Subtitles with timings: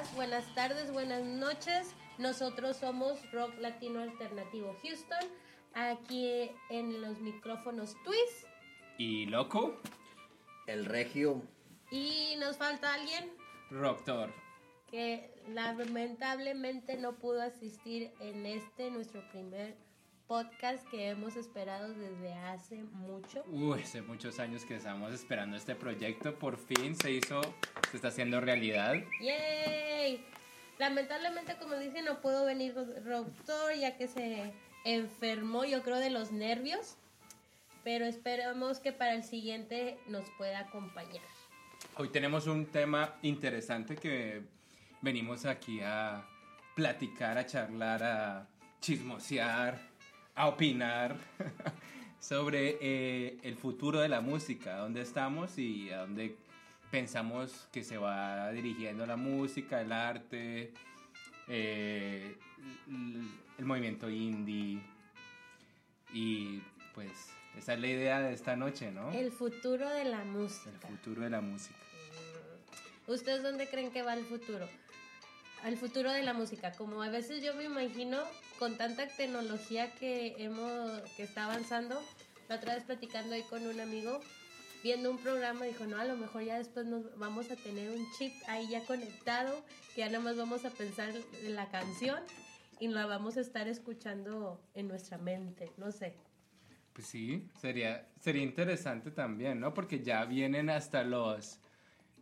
[0.00, 1.94] días, buenas tardes, buenas noches.
[2.18, 5.28] Nosotros somos Rock Latino Alternativo Houston,
[5.74, 8.46] aquí en los micrófonos Twist.
[8.98, 9.80] ¿Y Loco?
[10.66, 11.42] El Regio.
[11.90, 13.30] Y nos falta alguien
[13.70, 14.32] Rocktor.
[14.90, 19.76] que lamentablemente no pudo asistir en este nuestro primer
[20.30, 23.42] podcast que hemos esperado desde hace mucho.
[23.48, 26.36] Uy, hace muchos años que estamos esperando este proyecto.
[26.36, 27.40] Por fin se hizo,
[27.90, 28.94] se está haciendo realidad.
[29.20, 30.24] ¡Yay!
[30.78, 34.52] Lamentablemente, como dice, no pudo venir Doctor ya que se
[34.84, 36.94] enfermó, yo creo, de los nervios.
[37.82, 41.24] Pero esperamos que para el siguiente nos pueda acompañar.
[41.96, 44.42] Hoy tenemos un tema interesante que
[45.02, 46.24] venimos aquí a
[46.76, 48.48] platicar, a charlar, a
[48.80, 49.89] chismosear,
[50.34, 51.16] a opinar
[52.20, 56.36] sobre eh, el futuro de la música, dónde estamos y a dónde
[56.90, 60.72] pensamos que se va dirigiendo la música, el arte,
[61.48, 62.36] eh,
[63.58, 64.80] el movimiento indie.
[66.12, 66.60] Y
[66.94, 67.10] pues
[67.56, 69.12] esa es la idea de esta noche, ¿no?
[69.12, 70.88] El futuro de la El música.
[70.88, 71.76] futuro de la música.
[73.06, 74.68] ¿Ustedes dónde creen que va el futuro?
[75.62, 76.72] Al futuro de la música.
[76.72, 78.18] Como a veces yo me imagino
[78.58, 82.00] con tanta tecnología que hemos que está avanzando.
[82.48, 84.20] La otra vez platicando ahí con un amigo,
[84.82, 88.04] viendo un programa, dijo, no, a lo mejor ya después nos vamos a tener un
[88.18, 89.62] chip ahí ya conectado,
[89.94, 92.20] que ya nada más vamos a pensar en la canción
[92.80, 96.16] y la vamos a estar escuchando en nuestra mente, no sé.
[96.94, 99.74] Pues sí, sería, sería interesante también, ¿no?
[99.74, 101.60] Porque ya vienen hasta los,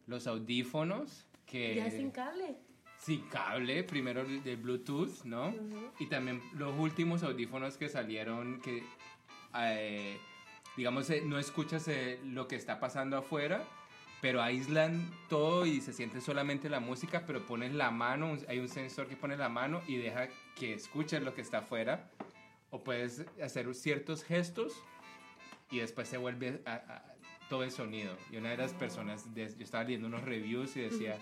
[0.07, 1.77] los audífonos que...
[1.77, 2.68] Ya sin cable.
[2.99, 5.49] Sin cable, primero de Bluetooth, ¿no?
[5.49, 5.91] Ujú.
[6.01, 8.83] Y también los últimos audífonos que salieron que,
[9.55, 10.19] eh,
[10.77, 13.65] digamos, eh, no escuchas eh, lo que está pasando afuera,
[14.21, 18.69] pero aíslan todo y se siente solamente la música, pero pones la mano, hay un
[18.69, 22.11] sensor que pone la mano y deja que escuches lo que está afuera.
[22.71, 24.75] O puedes hacer ciertos gestos
[25.71, 27.15] y después se vuelve a- a-
[27.49, 28.15] todo el sonido.
[28.31, 31.17] Y una de las personas, de- yo estaba leyendo unos reviews y decía,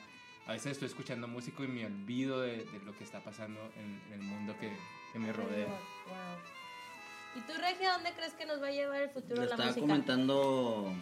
[0.47, 4.01] a veces estoy escuchando música y me olvido de, de lo que está pasando en,
[4.07, 4.73] en el mundo que,
[5.13, 5.67] que me rodea.
[5.67, 6.39] Wow.
[7.37, 9.53] ¿Y tú, Regia, dónde crees que nos va a llevar el futuro Le de la
[9.55, 9.81] estaba música?
[9.87, 10.93] comentando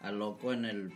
[0.00, 0.92] a Loco en el,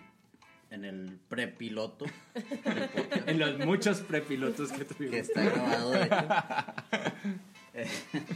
[0.70, 2.06] en el prepiloto
[3.26, 5.14] En los muchos prepilotos que tuvimos.
[5.14, 6.28] que está grabado, de hecho.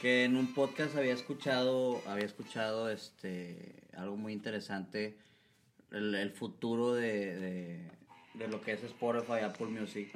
[0.00, 5.18] Que en un podcast había escuchado, había escuchado este algo muy interesante,
[5.90, 7.90] el, el futuro de, de,
[8.40, 10.08] de lo que es Spotify, Apple Music,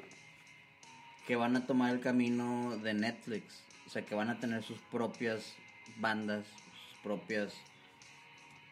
[1.26, 4.78] que van a tomar el camino de Netflix, o sea, que van a tener sus
[4.90, 5.54] propias
[5.98, 7.52] bandas, sus propias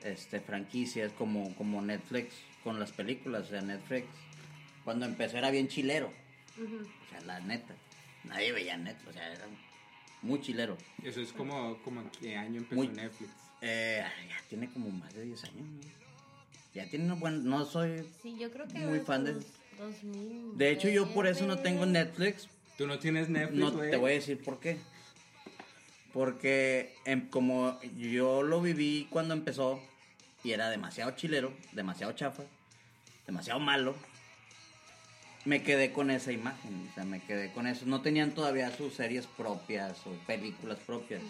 [0.03, 4.07] este, franquicias, como, como Netflix con las películas, o sea, Netflix,
[4.85, 6.11] cuando empezó era bien chilero,
[6.59, 7.75] o sea, la neta,
[8.25, 9.45] nadie veía Netflix, o sea, era
[10.23, 10.79] muy chilero.
[11.03, 13.31] Eso es como, como en qué año empezó Muy- Netflix.
[13.61, 16.02] Eh, ya tiene como más de 10 años, ¿no?
[16.75, 18.05] Ya tiene un buen, no soy...
[18.23, 19.45] Sí, yo creo que Muy fan de- sus
[19.79, 20.57] 2000.
[20.57, 24.13] De hecho, yo por eso no tengo Netflix, ¿Tú no tienes Netflix, No te voy
[24.13, 24.79] a decir por qué.
[26.13, 29.81] Porque em, como yo lo viví cuando empezó
[30.43, 32.43] y era demasiado chilero, demasiado chafa,
[33.27, 33.95] demasiado malo,
[35.45, 37.87] me quedé con esa imagen, o sea, me quedé con eso.
[37.87, 41.23] No tenían todavía sus series propias o películas propias.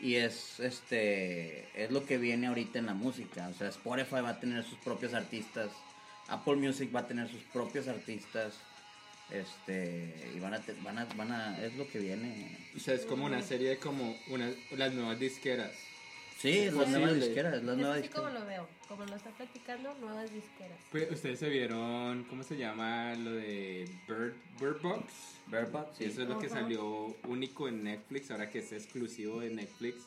[0.00, 4.30] Y es este es lo que viene ahorita en la música, o sea, Spotify va
[4.30, 5.70] a tener sus propios artistas,
[6.28, 8.54] Apple Music va a tener sus propios artistas.
[9.28, 12.56] Este, y van a, van a, van a, es lo que viene.
[12.76, 15.72] O sea, es como una serie como una, las nuevas disqueras.
[16.38, 19.16] Sí, es la nueva disquera, es la Es nueva así como lo veo, como lo
[19.16, 20.78] está platicando, nuevas disqueras.
[20.90, 25.04] Pues, Ustedes se vieron, ¿cómo se llama lo de Bird, Bird Box?
[25.46, 26.04] Bird Box, sí.
[26.04, 26.56] Eso es lo que Ajá.
[26.60, 30.02] salió único en Netflix, ahora que es exclusivo de Netflix.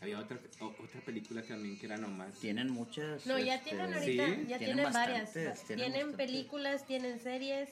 [0.00, 2.34] Había otra, o- otra película también que era nomás.
[2.34, 3.26] Tienen muchas.
[3.26, 5.20] No, ya este, tienen Sí, ahorita, ya tienen tienen, varias.
[5.24, 6.16] bastantes, Tienen, tienen bastantes.
[6.26, 7.68] películas, tienen series.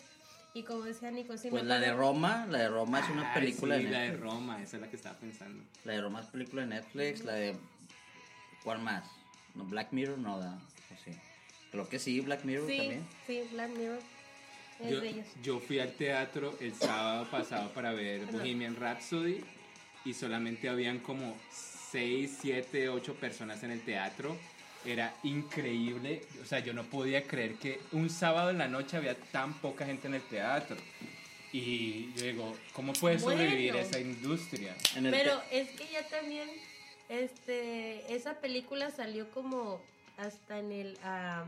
[0.55, 3.33] Y como decía Nico, sí Pues la de acuerdo- Roma, la de Roma es una
[3.33, 4.23] Ay, película sí, de la de Netflix.
[4.31, 5.65] Roma, esa es la que estaba pensando.
[5.85, 7.57] La de Roma es película de Netflix, la de.
[8.65, 9.05] ¿Cuál más?
[9.55, 10.55] No, Black Mirror no da.
[10.55, 11.17] O sí.
[11.71, 13.07] Creo que sí, Black Mirror Sí, también.
[13.27, 13.99] sí, Black Mirror.
[14.81, 15.27] Es Yo, de ellos.
[15.43, 19.43] yo fui al teatro el sábado pasado para ver Bohemian Rhapsody
[20.05, 21.37] y solamente habían como
[21.93, 24.37] 6, 7, 8 personas en el teatro.
[24.85, 29.15] Era increíble, o sea, yo no podía creer que un sábado en la noche había
[29.15, 30.77] tan poca gente en el teatro.
[31.53, 33.87] Y yo digo, ¿cómo puede sobrevivir Bueno.
[33.87, 34.75] esa industria?
[34.97, 36.49] En el Pero es que ya también,
[37.13, 39.81] este, esa película salió como
[40.17, 41.45] hasta en el, ah,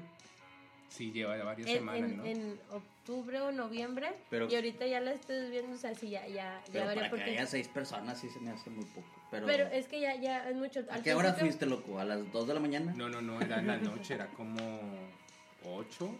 [0.90, 2.24] Sí, lleva varias en, semanas, en- ¿no?
[2.24, 4.12] en- octubre o noviembre.
[4.30, 7.00] Pero- y ahorita ya la estoy viendo, o sea, sí, ya, ya, ya Pero veré
[7.00, 9.08] para por que haya seis personas sí se me hace muy poco.
[9.30, 10.80] Pero, Pero es que ya, ya es mucho.
[10.90, 11.98] ¿A qué hora principio- fuiste, loco?
[11.98, 12.92] ¿A las 2 de la mañana?
[12.94, 14.80] No, no, no, era en la noche, era como
[15.64, 16.10] 8,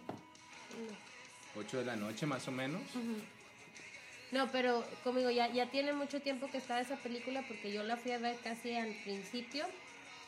[1.55, 2.81] 8 de la noche más o menos.
[4.31, 7.95] No, pero conmigo ya, ya tiene mucho tiempo que está esa película porque yo la
[7.97, 9.65] fui a ver casi al principio.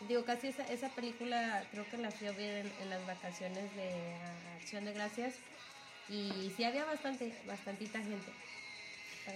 [0.08, 3.76] Digo, casi esa, esa película creo que la fui a ver en, en las vacaciones
[3.76, 4.14] de
[4.62, 5.34] Acción de Gracias.
[6.10, 8.32] Y sí había bastante, bastantita gente.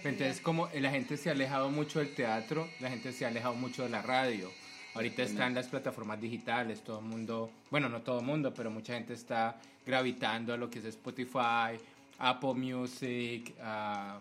[0.04, 3.28] Entonces, ya- como la gente se ha alejado mucho del teatro, la gente se ha
[3.28, 4.52] alejado mucho de la radio.
[4.94, 8.94] Ahorita están las plataformas digitales, todo el mundo, bueno, no todo el mundo, pero mucha
[8.94, 11.80] gente está gravitando a lo que es Spotify,
[12.19, 14.19] Apple Music, a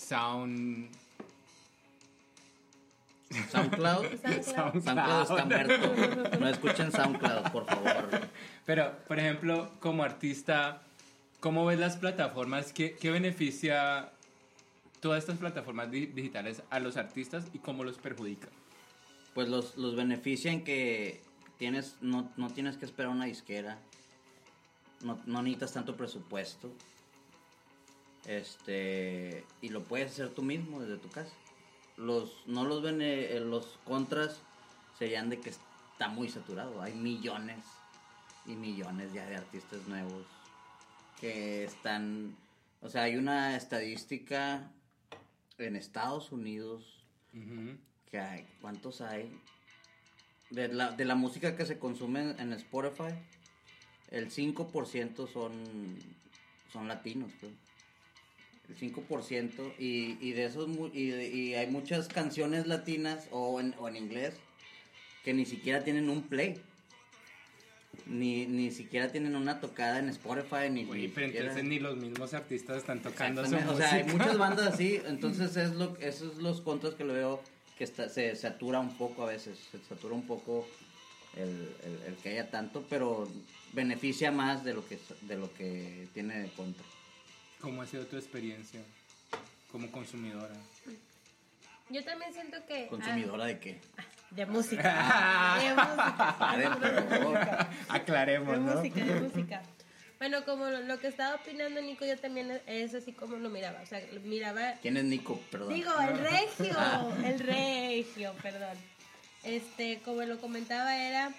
[0.00, 0.88] Sound.
[3.50, 4.06] SoundCloud.
[4.42, 4.82] SoundCloud.
[4.82, 6.38] SoundCloud está muerto.
[6.40, 8.28] No escuchen SoundCloud, por favor.
[8.66, 10.82] Pero, por ejemplo, como artista,
[11.38, 12.72] ¿cómo ves las plataformas?
[12.72, 14.10] ¿Qué, qué beneficia
[15.00, 18.48] todas estas plataformas di- digitales a los artistas y cómo los perjudica?
[19.34, 21.20] Pues los, los beneficia en que
[21.56, 23.78] tienes, no, no tienes que esperar una disquera.
[25.02, 26.72] No, no necesitas tanto presupuesto.
[28.26, 29.44] Este.
[29.60, 31.32] Y lo puedes hacer tú mismo desde tu casa.
[31.96, 34.40] Los, no los bene- eh, los contras
[34.98, 36.80] serían de que está muy saturado.
[36.82, 37.64] Hay millones
[38.46, 40.26] y millones ya de artistas nuevos
[41.20, 42.36] que están.
[42.82, 44.70] O sea, hay una estadística
[45.58, 47.04] en Estados Unidos
[48.10, 49.30] que hay, ¿cuántos hay?
[50.50, 53.14] De la, de la música que se consume en, en Spotify,
[54.10, 55.52] el 5% son,
[56.72, 57.52] son latinos, creo.
[58.70, 63.74] El 5%, y, y de esos, mu- y, y hay muchas canciones latinas o en,
[63.80, 64.34] o en inglés
[65.24, 66.60] que ni siquiera tienen un play.
[68.06, 71.78] Ni, ni siquiera tienen una tocada en Spotify, ni, Oye, ni pero siquiera- entonces ni
[71.80, 75.96] los mismos artistas están tocando su O sea, hay muchas bandas así, entonces es lo,
[75.98, 77.42] esos son los contras que lo veo
[77.76, 80.66] que está, se satura un poco a veces, se satura un poco
[81.36, 83.28] el, el- el que haya tanto, pero
[83.72, 86.84] beneficia más de lo que de lo que tiene de contra.
[87.60, 88.80] ¿Cómo ha sido tu experiencia
[89.70, 90.54] como consumidora?
[91.90, 92.84] Yo también siento que...
[92.84, 93.80] ah, ¿Consumidora de qué?
[94.30, 95.58] de música.
[95.60, 96.36] de música.
[96.38, 97.38] Padre, por favor.
[97.88, 98.74] Aclaremos, De ¿no?
[98.76, 99.62] música, de música.
[100.18, 103.80] Bueno, como lo, lo que estaba opinando Nico, yo también es así como lo miraba.
[103.82, 104.74] O sea, miraba.
[104.82, 105.40] ¿Quién es Nico?
[105.50, 105.72] Perdón.
[105.74, 106.76] Digo, el regio.
[107.24, 108.76] El regio, perdón.
[109.44, 111.32] Este, como lo comentaba, era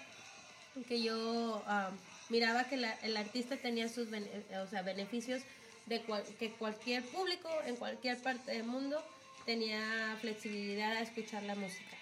[0.88, 1.90] que yo ah,
[2.28, 4.28] miraba que la- el artista tenía sus bene-
[4.60, 5.42] o sea, beneficios
[5.86, 9.02] de cual- que cualquier público en cualquier parte del mundo
[9.46, 11.96] tenía flexibilidad a escuchar la música.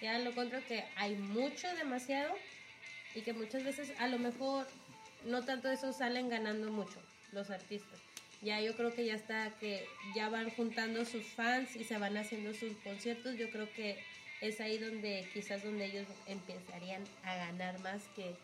[0.00, 2.34] Ya lo contra que hay mucho, demasiado,
[3.14, 4.66] y que muchas veces a lo mejor
[5.24, 7.00] no tanto eso salen ganando mucho
[7.32, 7.98] los artistas.
[8.42, 12.16] Ya yo creo que ya está que ya van juntando sus fans y se van
[12.18, 13.38] haciendo sus conciertos.
[13.38, 13.98] Yo creo que
[14.42, 18.34] es ahí donde quizás donde ellos empezarían a ganar más que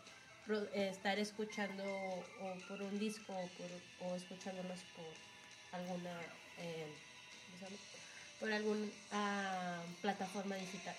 [0.75, 5.15] estar escuchando o por un disco o, por, o escuchándolos por
[5.73, 6.21] alguna
[6.59, 6.87] eh,
[8.39, 10.97] por alguna plataforma digital.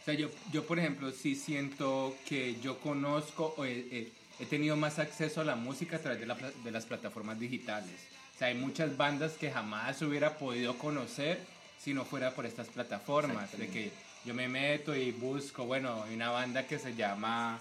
[0.00, 4.46] O sea, yo, yo, por ejemplo, sí siento que yo conozco o he, he- he
[4.46, 7.92] tenido más acceso a la música a través de, la de las plataformas digitales.
[8.34, 11.40] O sea, hay muchas bandas que jamás hubiera podido conocer
[11.76, 13.52] si no fuera por estas plataformas.
[13.58, 13.92] De que
[14.24, 17.60] yo me meto y busco, bueno, hay una banda que se llama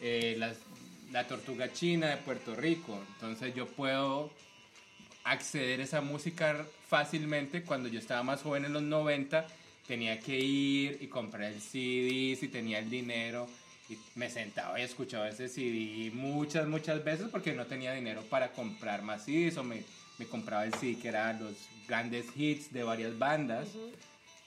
[0.00, 0.58] eh, las-
[1.12, 3.00] La Tortuga China de Puerto Rico.
[3.14, 4.30] Entonces yo puedo
[5.24, 7.62] acceder a esa música fácilmente.
[7.62, 9.46] Cuando yo estaba más joven en los 90,
[9.86, 13.46] tenía que ir y comprar el CD si tenía el dinero.
[13.88, 18.50] Y me sentaba y escuchaba ese CD muchas, muchas veces porque no tenía dinero para
[18.50, 19.84] comprar más CDs o me,
[20.18, 21.54] me compraba el CD que eran los
[21.86, 23.68] grandes hits de varias bandas.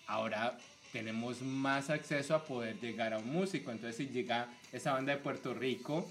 [0.08, 0.58] Ahora
[0.92, 3.72] tenemos más acceso a poder llegar a un músico.
[3.72, 6.08] Entonces, si llega esa banda de Puerto Rico,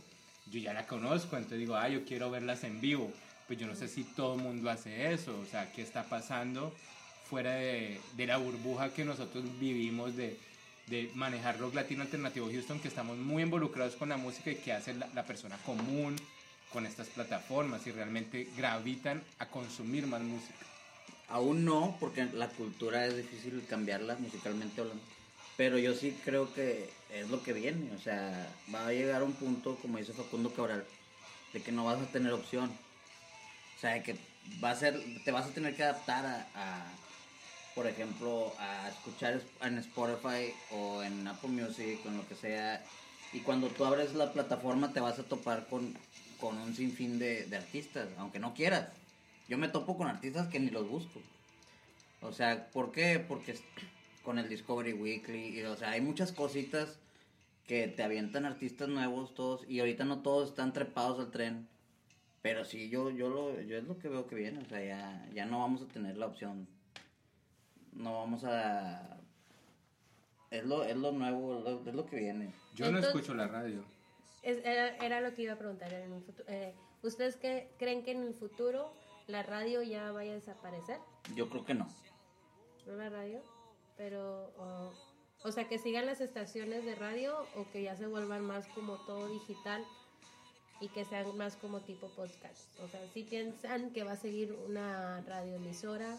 [0.51, 1.37] yo ya la conozco.
[1.37, 3.13] Entonces digo, ah, yo quiero verlas en vivo.
[3.47, 5.39] Pues yo no sé si todo el mundo hace eso.
[5.39, 6.75] O sea, ¿qué está pasando
[7.29, 10.39] fuera de, la burbuja que nosotros vivimos de,
[10.87, 14.73] de manejar rock latino alternativo Houston, que estamos muy involucrados con la música y que
[14.73, 16.17] hace la, la persona común
[16.73, 20.55] con estas plataformas y realmente gravitan a consumir más música?
[21.29, 25.07] Aún no, porque la cultura es difícil cambiarla musicalmente hablando.
[25.57, 27.93] Pero yo sí creo que es lo que viene.
[27.93, 30.89] O sea, va a llegar un punto, como dice Facundo Cabral,
[31.53, 32.81] de que no vas a tener opción.
[33.75, 37.01] O sea, de que va a ser, te vas a tener que adaptar a, a,
[37.75, 42.91] por ejemplo, a escuchar es- en Spotify o en Apple Music en lo que sea.
[43.33, 45.99] Y cuando tú abres la plataforma te vas a topar con,
[46.39, 49.08] con un sinfín de, de artistas, aunque no quieras.
[49.49, 51.21] Yo me topo con artistas que ni los busco.
[52.21, 53.19] O sea, ¿por qué?
[53.27, 53.55] Porque
[54.23, 56.99] con el Discovery Weekly, y, o sea, hay muchas cositas
[57.67, 61.69] que te avientan artistas nuevos todos, y ahorita no todos están trepados al tren.
[62.43, 65.29] Pero sí, yo, yo, lo, yo es lo que veo que viene, o sea, ya,
[65.35, 66.67] ya no vamos a tener la opción.
[67.93, 69.17] No vamos a...
[70.51, 72.53] Es lo, es lo nuevo, es lo, es lo que viene.
[72.75, 73.85] Yo no escucho la radio.
[74.43, 75.93] Es- era, era lo que iba a preguntar.
[75.93, 78.93] En el futuro, eh, ¿Ustedes qué- creen que en el futuro
[79.29, 80.99] la radio ya vaya a desaparecer?
[81.35, 81.87] Yo creo que no.
[82.87, 83.43] ¿No la radio?
[83.97, 84.93] Pero, o,
[85.45, 88.97] o sea, que sigan las estaciones de radio o que ya se vuelvan más como
[89.05, 89.85] todo digital
[90.81, 92.79] y que sean más como tipo podcast.
[92.81, 96.17] O sea, si piensan que va a seguir una radioemisora.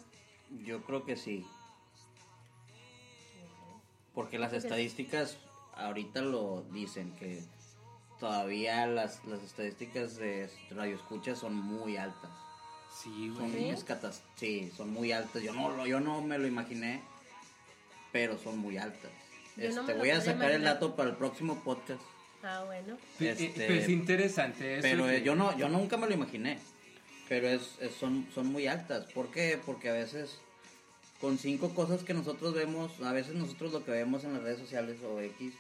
[0.63, 1.45] Yo creo que sí.
[4.13, 5.37] Porque las estadísticas
[5.73, 7.43] ahorita lo dicen que
[8.19, 12.31] todavía las, las estadísticas de radio escucha son muy altas.
[12.93, 13.69] Sí, Son güey.
[13.69, 15.41] escatas- sí, son muy altas.
[15.41, 17.01] Yo no, lo- yo no me lo imaginé,
[18.11, 19.11] pero son muy altas.
[19.55, 22.01] Yo no Este, voy a sacar el dato para el próximo podcast.
[22.43, 22.97] Ah, bueno.
[23.19, 24.81] Eh, Este, pero es interesante eso.
[24.81, 26.59] Pero que- eh, yo no, yo nunca me lo imaginé.
[27.27, 29.05] Pero es, es- son, son muy altas.
[29.13, 29.59] ¿Por qué?
[29.63, 30.39] Porque a veces
[31.21, 34.59] con cinco cosas que nosotros vemos, a veces nosotros lo que vemos en las redes
[34.59, 35.53] sociales o X,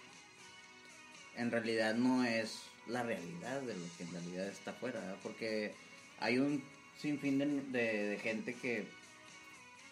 [1.35, 4.99] en realidad no es la realidad de lo que en realidad está afuera.
[4.99, 5.17] ¿verdad?
[5.21, 5.73] Porque
[6.19, 6.63] hay un
[6.99, 8.87] sinfín de, de- de gente que,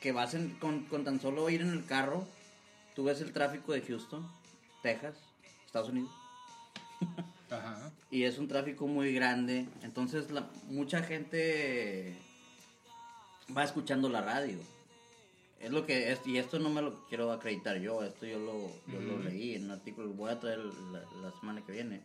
[0.02, 2.28] que vas en- con, con tan solo ir en el carro,
[2.96, 4.28] tú ves el tráfico de Houston,
[4.84, 5.16] Texas,
[5.66, 6.12] Estados Unidos.
[7.50, 7.92] Ajá.
[8.12, 9.66] Y es un tráfico muy grande.
[9.84, 12.18] Entonces la, mucha gente
[13.56, 14.58] va escuchando la radio.
[15.60, 18.70] Es lo que es, y esto no me lo quiero acreditar yo, esto yo lo,
[18.94, 22.02] yo lo leí en un artículo, voy a traer la, la semana que viene.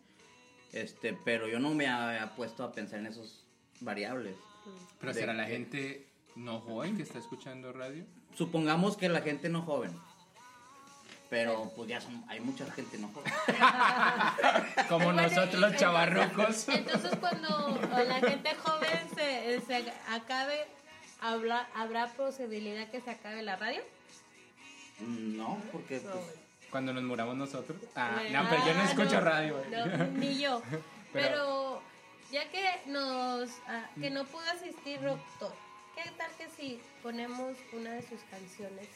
[0.72, 3.44] Este, pero yo no me había puesto a pensar en esos
[3.80, 4.36] variables.
[5.00, 8.04] Pero de será la gente no joven que está escuchando radio.
[8.34, 9.92] Supongamos que la gente no joven.
[11.28, 13.32] Pero pues ya son, hay mucha gente no joven.
[14.88, 16.68] Como Bueno, nosotros los chavarrucos.
[16.68, 20.66] Entonces, cuando la gente joven se, se acabe,
[21.20, 23.80] ¿habrá, ¿habrá posibilidad que se acabe la radio?
[25.00, 26.14] No, porque pues.
[26.70, 27.78] Cuando nos muramos nosotros.
[27.94, 29.62] Ah, Bueno, no, pero yo no ah, escucho radio.
[29.70, 30.62] no, ni yo.
[31.12, 31.82] Pero- Pero,
[32.32, 35.54] ya que nos ah, que no pudo asistir Doctor,
[35.94, 38.88] ¿qué tal que si ponemos una de sus canciones?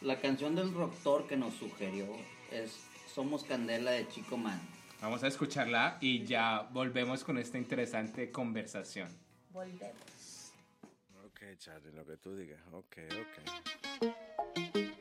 [0.00, 2.06] la canción del doctor que nos sugirió
[2.50, 4.60] es Somos Candela de Chico Man.
[5.00, 9.08] Vamos a escucharla y ya volvemos con esta interesante conversación.
[9.52, 10.52] Volvemos.
[11.24, 12.60] Ok, Charlie, lo que tú digas.
[12.72, 14.97] Ok, ok.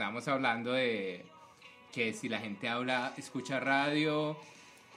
[0.00, 1.26] Estábamos hablando de
[1.92, 4.34] que si la gente habla, escucha radio,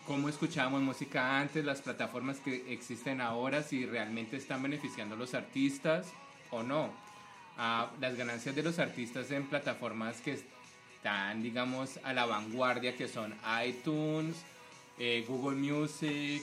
[0.07, 5.33] cómo escuchábamos música antes, las plataformas que existen ahora, si realmente están beneficiando a los
[5.33, 6.13] artistas
[6.51, 6.89] o no.
[7.57, 10.39] Ah, las ganancias de los artistas en plataformas que
[10.95, 13.35] están, digamos, a la vanguardia, que son
[13.67, 14.37] iTunes,
[14.97, 16.41] eh, Google Music,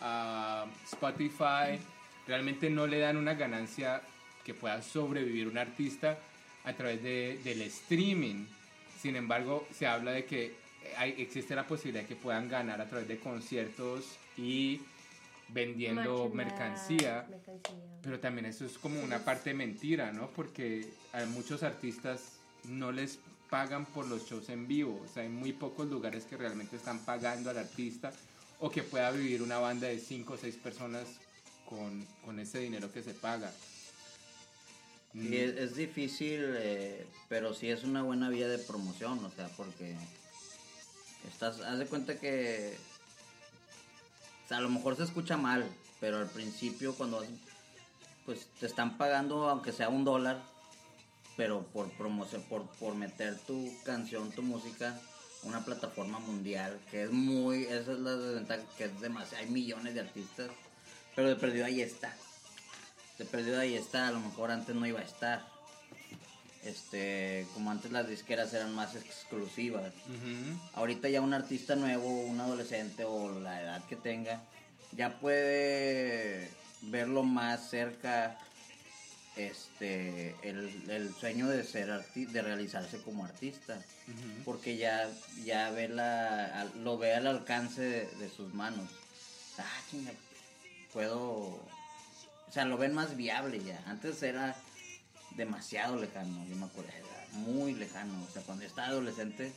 [0.00, 1.78] ah, Spotify,
[2.26, 4.02] realmente no le dan una ganancia
[4.42, 6.18] que pueda sobrevivir un artista
[6.64, 8.46] a través de, del streaming.
[9.00, 10.54] Sin embargo, se habla de que
[10.96, 14.04] hay, existe la posibilidad de que puedan ganar a través de conciertos
[14.36, 14.80] y
[15.48, 17.26] vendiendo mercancía.
[18.02, 20.28] Pero también eso es como una parte mentira, ¿no?
[20.28, 23.18] Porque a muchos artistas no les
[23.50, 25.02] pagan por los shows en vivo.
[25.04, 28.12] O sea, hay muy pocos lugares que realmente están pagando al artista
[28.60, 31.04] o que pueda vivir una banda de 5 o 6 personas
[31.68, 33.52] con, con ese dinero que se paga.
[35.14, 39.48] Y es, es difícil, eh, pero sí es una buena vía de promoción, o sea,
[39.56, 39.94] porque
[41.28, 42.74] estás, haz de cuenta que,
[44.44, 45.66] o sea, a lo mejor se escucha mal,
[46.00, 47.28] pero al principio cuando vas-
[48.24, 50.40] pues te están pagando aunque sea un dólar,
[51.36, 54.98] pero por promoción, por, por meter tu canción, tu música
[55.42, 59.50] a una plataforma mundial, que es muy, esa es la desventaja, que es demasiado, hay
[59.50, 60.48] millones de artistas,
[61.14, 62.16] pero de perdido ahí está
[63.18, 65.50] se perdió ahí está, a lo mejor antes no iba a estar.
[66.64, 69.92] Este, como antes las disqueras eran más exclusivas.
[70.06, 70.58] Ujú.
[70.74, 74.40] Ahorita ya un artista nuevo, un adolescente o la edad que tenga,
[74.92, 76.48] ya puede
[76.82, 78.38] verlo más cerca
[79.36, 83.78] este el, el sueño de ser arti- de realizarse como artista
[84.44, 85.08] porque ya
[85.44, 88.90] ya ve la lo ve al alcance de, de sus manos
[89.58, 90.12] ah chinga
[90.92, 91.58] puedo
[92.52, 93.82] o sea lo ven más viable ya.
[93.86, 94.54] Antes era
[95.36, 98.12] demasiado lejano yo me acuerdo era muy lejano.
[98.28, 99.50] O sea cuando yo estaba adolescente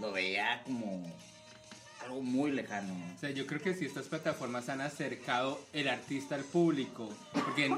[0.00, 1.04] lo veía como
[2.04, 2.94] algo muy lejano.
[3.16, 7.76] O sea, yo creo que si estas plataformas han acercado el artista al público, porque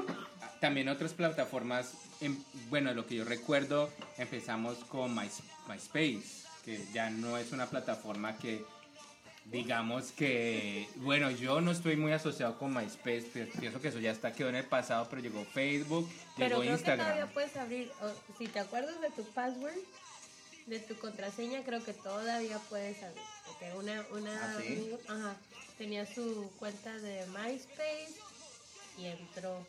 [0.59, 5.29] también otras plataformas, en- bueno, lo que yo recuerdo, empezamos con My-
[5.67, 8.63] MySpace, que ya no es una plataforma que,
[9.51, 14.11] digamos que, bueno, yo no estoy muy asociado con MySpace, pi- pienso que eso ya
[14.11, 17.05] está quedó en el pasado, pero llegó Facebook, Pero llegó creo que Instagram.
[17.07, 19.75] todavía puedes abrir, o, si te acuerdas de tu password,
[20.65, 23.21] de tu contraseña, creo que todavía puedes abrir.
[23.45, 24.73] Porque una, una ¿Ah, sí?
[24.73, 25.35] amigo, ajá,
[25.77, 28.15] tenía su cuenta de MySpace
[28.97, 29.65] y entró.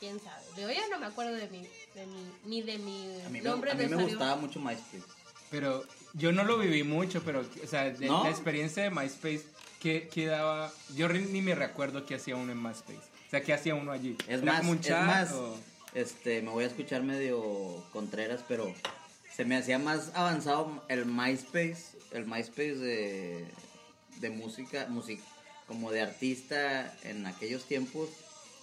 [0.00, 0.44] Quién sabe.
[0.56, 1.62] Yo ya no me acuerdo de mi,
[1.94, 4.16] de mi ni de mi a mí, me- nombre a mí de me usuario.
[4.16, 5.02] gustaba mucho MySpace
[5.50, 5.84] Pero
[6.18, 8.24] yo no lo viví mucho, pero, o sea, de- ¿No?
[8.24, 9.44] la experiencia de MySpace,
[9.80, 10.72] ¿qué, qué daba?
[10.96, 12.98] Yo ni me recuerdo qué hacía uno en MySpace.
[13.26, 14.16] O sea, ¿qué hacía uno allí?
[14.26, 15.56] Es ¿Era más, como un es más, o-
[15.94, 18.72] este, me voy a escuchar medio contreras, pero
[19.34, 23.44] se me hacía más avanzado el MySpace, el MySpace de,
[24.20, 25.22] de música, música,
[25.66, 28.08] como de artista en aquellos tiempos,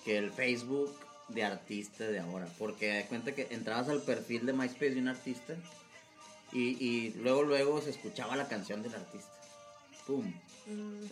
[0.03, 0.93] que el Facebook
[1.29, 2.47] de artista de ahora.
[2.59, 5.55] Porque de cuenta que entrabas al perfil de MySpace de un artista
[6.51, 9.31] y, y luego, luego se escuchaba la canción del artista.
[10.07, 10.33] ¡Pum!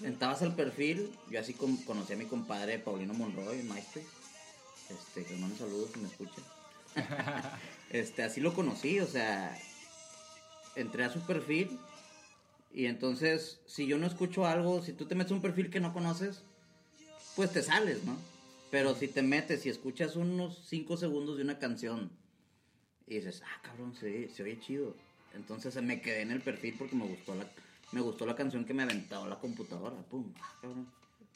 [0.03, 4.05] Entrabas al perfil, yo así con- conocí a mi compadre Paulino Monroy MySpace.
[4.89, 6.41] Este, que le mando saludos si me escucha.
[7.89, 9.57] este, así lo conocí, o sea,
[10.75, 11.79] entré a su perfil
[12.71, 15.79] y entonces, si yo no escucho algo, si tú te metes a un perfil que
[15.79, 16.43] no conoces,
[17.35, 18.17] pues te sales, ¿no?
[18.71, 22.11] Pero si te metes y escuchas unos 5 segundos de una canción
[23.07, 24.95] y dices, ah, cabrón, se, se oye chido.
[25.33, 27.45] Entonces me quedé en el perfil porque me gustó la,
[27.91, 29.95] me gustó la canción que me aventó la computadora.
[30.09, 30.87] Pum, ah, cabrón.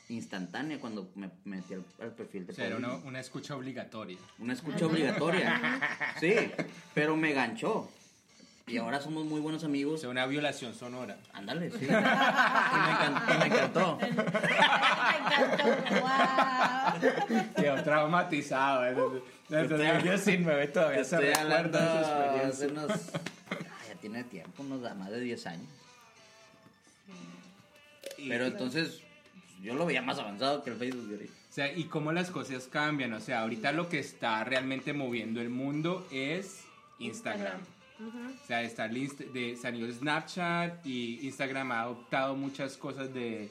[0.10, 4.18] Instantánea cuando me metí al, al perfil de O sea, era una, escucha obligatoria.
[4.40, 5.82] Una escucha obligatoria.
[6.20, 6.34] Sí,
[6.94, 7.90] pero me ganchó.
[8.68, 10.00] Y ahora somos muy buenos O amigos.
[10.02, 11.18] sea, una violación sonora.
[11.34, 11.78] Ándale, sí.
[11.86, 13.98] Y me, encan- y me encantó.
[14.08, 14.32] Me encantó.
[17.62, 18.86] Quedó traumatizado.
[18.88, 22.92] Entonces, entonces, yo sin me todavía se recuerda hace unos...
[24.02, 25.68] Tiene tiempo, unos más de 10 años.
[28.18, 29.02] Y- Pero entonces,
[29.62, 31.34] yo lo veía más avanzado que el Facebook de ahorita.
[31.50, 33.14] O sea, y cómo las cosas cambian.
[33.14, 36.62] O sea, ahorita lo que está realmente moviendo el mundo es
[37.00, 37.62] Instagram.
[38.00, 43.12] O sea, está el inst- de, salió el Snapchat y Instagram ha adoptado muchas cosas
[43.12, 43.50] de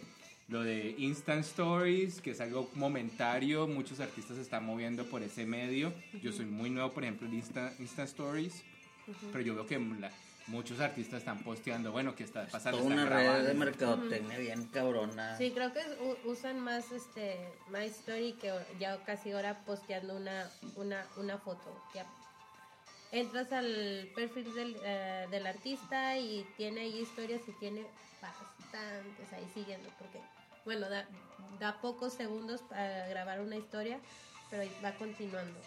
[0.48, 3.66] lo de Instant Stories, que es algo momentario.
[3.66, 5.92] Muchos artistas se están moviendo por ese medio.
[6.22, 8.62] Yo soy muy nuevo, por ejemplo, en Insta, Instant Stories,
[9.32, 10.12] pero yo veo que la-
[10.48, 12.78] muchos artistas están posteando, bueno, que está pasando.
[12.78, 13.48] Toda una Están red grabando.
[13.48, 15.36] de mercadotecnia bien cabrona.
[15.36, 15.80] Sí, creo que
[16.24, 21.82] usan más este My Story que ya casi ahora posteando una una una foto.
[21.94, 22.06] Ya.
[23.12, 27.86] entras al perfil del, eh, del artista y tiene ahí historias y tiene
[28.20, 30.20] bastantes ahí siguiendo, porque,
[30.64, 31.06] bueno, da,
[31.60, 33.98] da pocos segundos para grabar una historia,
[34.50, 35.58] pero va continuando.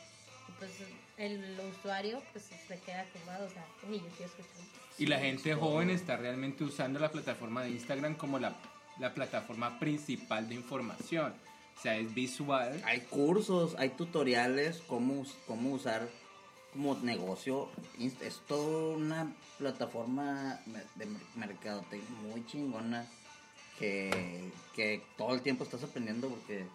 [0.60, 0.72] Pues
[1.18, 4.66] el usuario pues se queda acomodado, o sea, "Ey, yo quiero escuchar.
[4.98, 8.56] Y la gente joven está realmente usando la plataforma de Instagram como la,
[9.00, 11.34] la plataforma principal de información.
[11.78, 12.82] O sea, es visual.
[12.86, 16.10] Hay cursos, hay tutoriales, cómo, us- cómo usar
[16.74, 17.70] como negocio.
[18.22, 20.60] Es toda una plataforma
[20.96, 23.08] de mer- mercadotecnia muy chingona
[23.78, 26.66] que, que todo el tiempo estás aprendiendo porque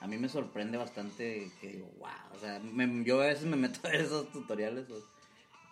[0.00, 3.56] a mí me sorprende bastante que digo, wow, o sea, me- yo a veces me
[3.56, 5.04] meto a ver esos tutoriales o-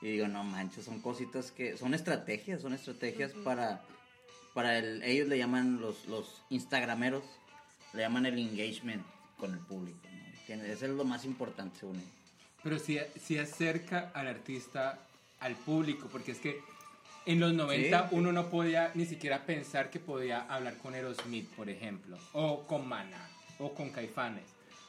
[0.00, 3.82] y digo, no manches, son cositas que son estrategias, son estrategias para,
[4.54, 7.24] para el, ellos le llaman los, los instagrameros,
[7.94, 9.04] le llaman el engagement
[9.38, 10.46] con el público, ¿no?
[10.46, 12.10] Que Eso es lo más importante según ellos.
[12.62, 14.98] Pero sí, sí acerca al artista
[15.40, 16.60] al público, porque es que
[17.26, 18.14] en los 90 Sí.
[18.14, 22.86] uno no podía ni siquiera pensar que podía hablar con Aerosmith, por ejemplo, o con
[22.88, 24.44] Maná, o con Caifanes.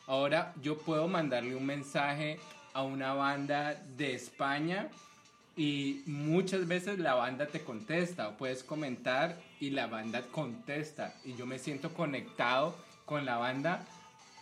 [0.08, 2.40] Ahora yo puedo mandarle un mensaje
[2.74, 4.90] a una banda de España
[5.56, 11.14] y muchas veces la banda te contesta o puedes comentar y la banda contesta.
[11.26, 13.86] Y yo me siento conectado con la banda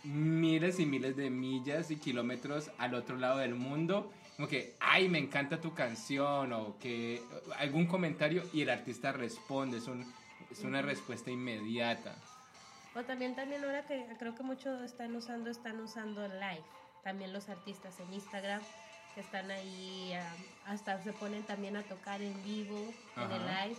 [0.04, 4.12] miles y miles de millas y kilómetros al otro lado del mundo.
[4.36, 7.20] Como que ay me encanta tu canción o que
[7.58, 9.78] algún comentario y el artista responde.
[9.78, 9.90] Es
[10.50, 12.16] es una respuesta inmediata
[12.98, 16.64] O también, también ahora que creo que muchos están usando, están usando live.
[17.04, 18.60] También los artistas en Instagram
[19.14, 20.34] que están ahí, ah,
[20.66, 23.76] hasta se ponen también a tocar en vivo, en el live.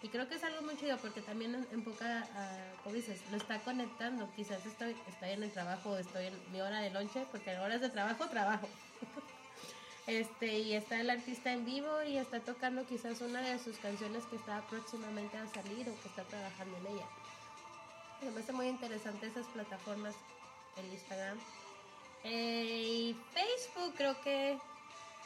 [0.00, 3.36] Y creo que es algo muy chido porque también en, poca, ah, como dices, lo
[3.36, 4.30] está conectando.
[4.34, 7.82] Quizás estoy, estoy en el trabajo, estoy en mi hora de lonche, porque en horas
[7.82, 8.68] de trabajo, trabajo.
[10.06, 14.24] Este, y está el artista en vivo y está tocando quizás una de sus canciones
[14.26, 17.06] que está próximamente a salir o que está trabajando en ella.
[18.24, 20.14] Me parece muy interesante esas plataformas,
[20.78, 21.38] el Instagram.
[22.24, 24.58] Eh, y Facebook creo que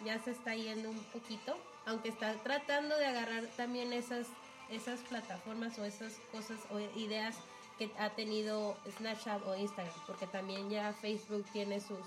[0.04, 1.56] ya se está yendo un poquito,
[1.86, 4.26] aunque está tratando de agarrar también esas,
[4.68, 7.36] esas plataformas o esas cosas o ideas
[7.78, 12.04] que ha tenido Snapchat o Instagram, porque también ya Facebook tiene sus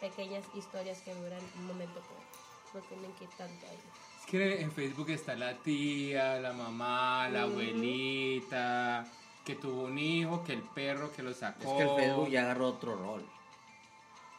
[0.00, 3.78] pequeñas historias que duran un momento, pero no tienen que ir tanto ahí.
[4.20, 9.06] Es que en Facebook está la tía, la mamá, la abuelita,
[9.46, 11.62] que tuvo un hijo, que el perro que lo sacó.
[11.62, 13.24] Es que el Facebook ya agarró otro rol.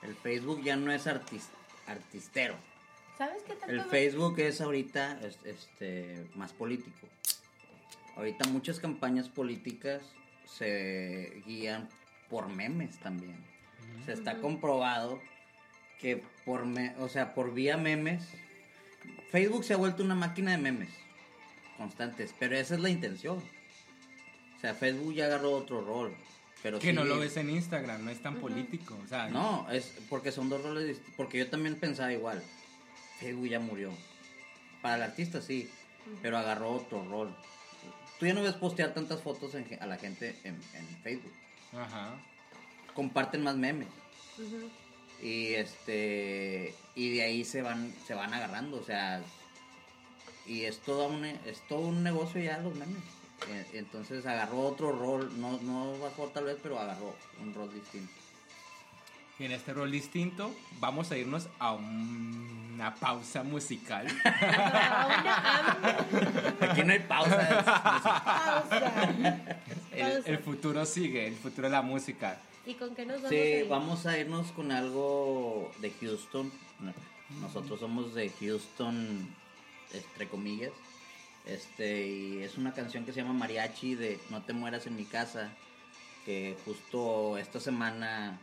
[0.03, 1.49] El Facebook ya no es artis-
[1.87, 2.55] artistero.
[3.17, 7.07] ¿Sabes qué tanto El me- Facebook es ahorita es- este, más político.
[8.17, 10.01] Ahorita muchas campañas políticas
[10.45, 11.87] se guían
[12.29, 13.37] por memes también.
[14.05, 15.21] Se está comprobado
[15.99, 18.27] que por, me- o sea, por vía memes,
[19.31, 20.89] Facebook se ha vuelto una máquina de memes
[21.77, 23.41] constantes, pero esa es la intención.
[24.57, 26.15] O sea, Facebook ya agarró otro rol.
[26.63, 28.97] Pero Que no lo ves en Instagram, no es tan político.
[29.03, 31.13] O sea, no, es porque son dos roles distintos.
[31.15, 32.41] Porque yo también pensaba igual.
[33.19, 33.91] Facebook ya murió.
[34.81, 35.69] Para el artista sí,
[36.21, 37.35] pero agarró otro rol.
[38.19, 41.33] Tú ya no ves postear tantas fotos en a la gente en, en Facebook.
[41.73, 42.15] Ajá.
[42.93, 43.89] Comparten más memes.
[44.39, 44.69] Ujú.
[45.21, 49.21] Y este y de ahí se van se van agarrando, o sea,
[50.45, 53.16] y es todo un es todo un negocio ya los memes.
[53.49, 58.11] Eh, Entonces agarró otro rol, no no bajó tal vez, pero agarró un rol distinto.
[59.39, 64.07] Y en este rol distinto, vamos a irnos a una pausa musical.
[66.61, 67.63] Aquí no hay pausa.
[67.63, 69.03] Pausa.
[69.95, 72.39] el, el futuro sigue, el futuro de la música.
[72.65, 73.67] ¿Y con qué nos vamos a Sí, ir?
[73.69, 76.51] vamos a irnos con algo de Houston.
[77.41, 79.27] Nosotros somos de Houston,
[79.93, 80.71] entre comillas.
[81.47, 85.05] Este, y es una canción que se llama Mariachi de No te mueras en mi
[85.05, 85.49] casa,
[86.25, 88.37] que justo esta semana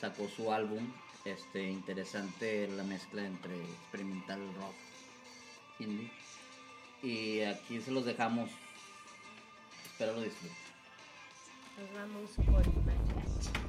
[0.00, 0.90] sacó su álbum.
[1.24, 4.74] Este, interesante la mezcla entre experimental rock,
[5.80, 6.10] indie.
[7.02, 8.50] Y aquí se los dejamos.
[9.84, 10.56] Espero lo disfruten.
[11.78, 12.38] Nos vamos.
[12.38, 13.67] Mariachi.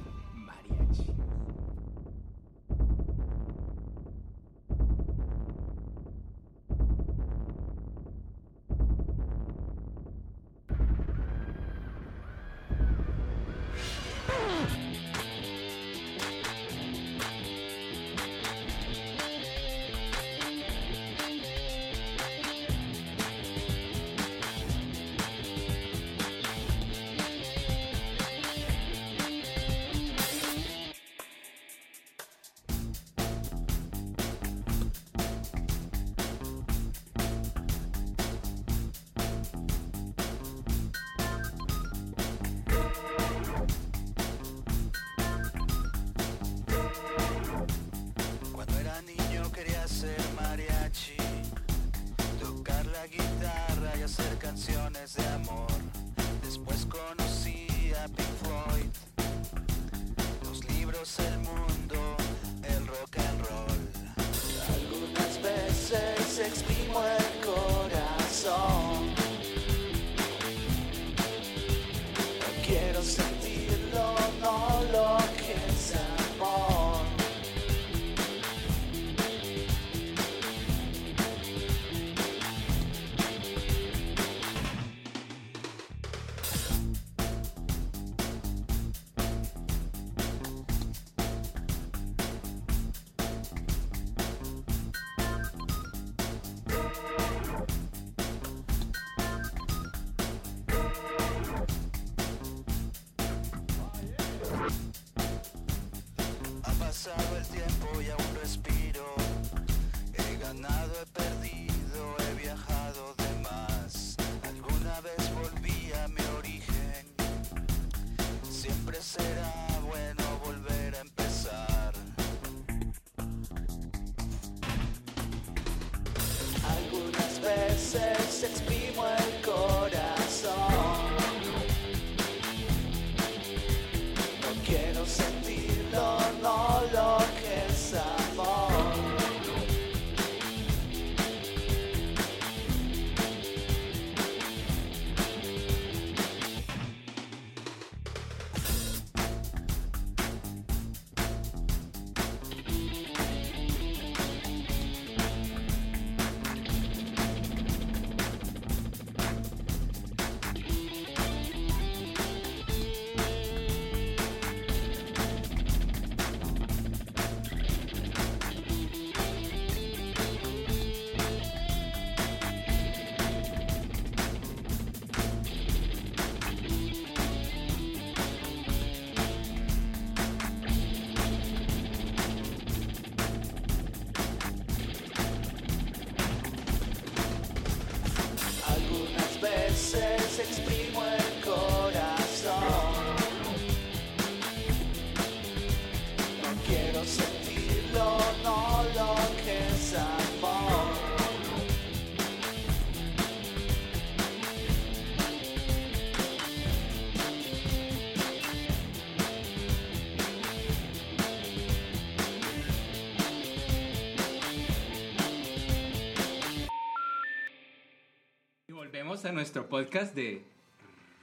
[219.30, 220.42] A nuestro podcast de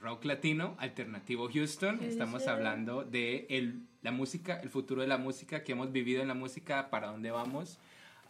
[0.00, 2.02] rock latino alternativo Houston.
[2.02, 6.28] Estamos hablando de el, la música, el futuro de la música, que hemos vivido en
[6.28, 7.76] la música, para dónde vamos.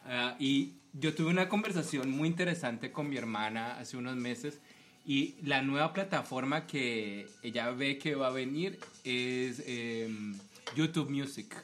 [0.04, 4.58] Ah, y yo tuve una conversación muy interesante con mi hermana hace unos meses
[5.06, 10.34] y la nueva plataforma que ella ve que va a venir es em,
[10.74, 11.54] YouTube Music,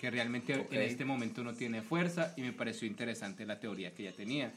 [0.00, 0.72] que realmente Ok.
[0.72, 4.52] en este momento no tiene fuerza y me pareció interesante la teoría que ella tenía.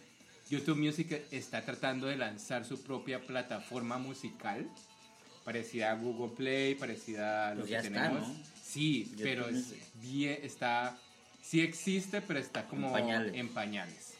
[0.49, 4.69] YouTube Music está tratando de lanzar su propia plataforma musical,
[5.43, 8.27] parecida a Google Play, parecida a lo Pues que está, tenemos.
[8.27, 8.35] ¿no?
[8.63, 10.97] Sí, YouTube pero es bien, está,
[11.41, 13.33] sí existe, pero está como En pañales.
[13.35, 14.13] en pañales.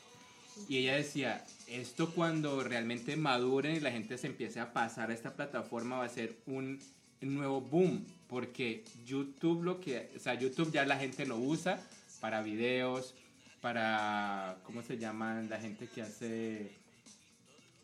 [0.67, 5.13] Y ella decía, esto cuando realmente maduren y la gente se empiece a pasar a
[5.13, 6.79] esta plataforma va a ser un
[7.21, 11.79] nuevo boom, porque YouTube lo que, o sea, YouTube ya la gente lo usa
[12.19, 13.13] para videos,
[13.61, 15.49] para, ¿cómo se llaman?
[15.49, 16.71] La gente que hace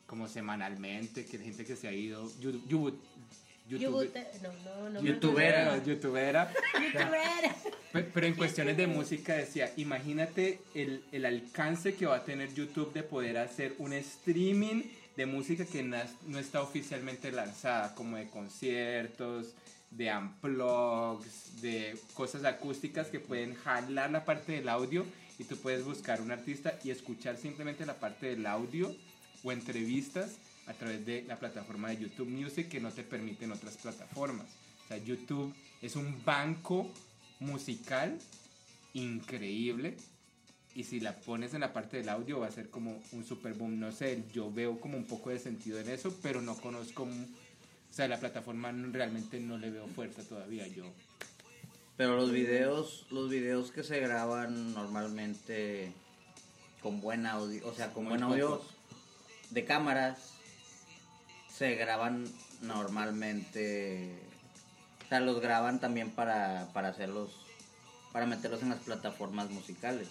[0.06, 3.00] como semanalmente, que la gente que se ha ido, you- you-
[3.70, 3.80] YouTube-
[4.12, 5.02] Yubute- No, no, no.
[5.02, 5.84] Youtubera.
[5.84, 7.56] youtubera, Youtubera.
[7.94, 12.54] Pe- Pero en cuestiones de música decía, imagínate el, el alcance que va a tener
[12.54, 14.84] YouTube de poder hacer un streaming
[15.16, 19.54] de música que no está oficialmente lanzada, como de conciertos,
[19.92, 25.06] de unplugs, de cosas acústicas que pueden jalar la parte del audio
[25.38, 28.96] y tú puedes buscar un artista y escuchar simplemente la parte del audio
[29.44, 33.78] o entrevistas a través de la plataforma de YouTube Music que no te permiten otras
[33.78, 34.48] plataformas.
[34.86, 36.92] O sea, YouTube es un banco
[37.40, 38.18] musical
[38.94, 39.98] increíble
[40.76, 43.54] y si la pones en la parte del audio va a ser como un super
[43.54, 43.80] boom.
[43.80, 47.94] No sé, yo veo como un poco de sentido en eso, pero no conozco, o
[47.94, 50.68] sea, la plataforma realmente no le veo fuerza todavía.
[50.68, 50.92] Yo
[51.98, 55.92] Pero los videos, los videos que se graban normalmente
[56.82, 58.68] con buen audio, o sea, con Muy buen audio pocos.
[59.52, 60.32] de cámaras,
[61.56, 62.26] se graban
[62.62, 64.12] normalmente,
[65.06, 67.30] o sea, los graban también para, para hacerlos,
[68.12, 70.08] para meterlos en las plataformas musicales.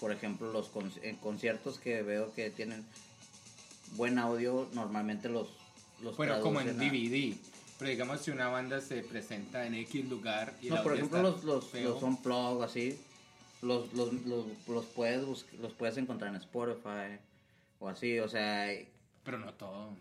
[0.00, 2.84] Por ejemplo, los con- en conciertos que veo que tienen
[3.96, 5.48] buen audio, normalmente los,
[6.00, 7.36] los bueno, como en a- DVD.
[7.78, 11.44] Pero digamos, si una banda se presenta en X lugar y No, por ejemplo, los,
[11.44, 12.98] los, los unplug, así,
[13.62, 15.22] los, los, los, los puedes
[15.60, 17.18] los puedes encontrar en Spotify
[17.78, 18.68] o así, o sea,
[19.24, 19.96] pero no todo.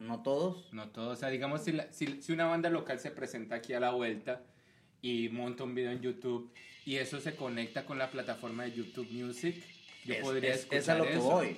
[0.00, 0.72] no todos.
[0.72, 3.72] No todo, o sea, digamos, si, la- si, si una banda local se presenta aquí
[3.74, 4.42] a la vuelta
[5.02, 6.50] y monta un video en YouTube
[6.84, 9.54] y eso se conecta con la plataforma de YouTube Music,
[10.04, 11.20] yo es, podría es- escuchar es a lo que eso.
[11.22, 11.56] voy.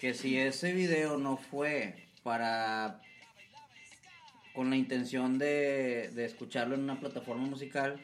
[0.00, 3.00] Que si ese video no fue para
[4.54, 8.00] con la intención de, de escucharlo en una plataforma musical,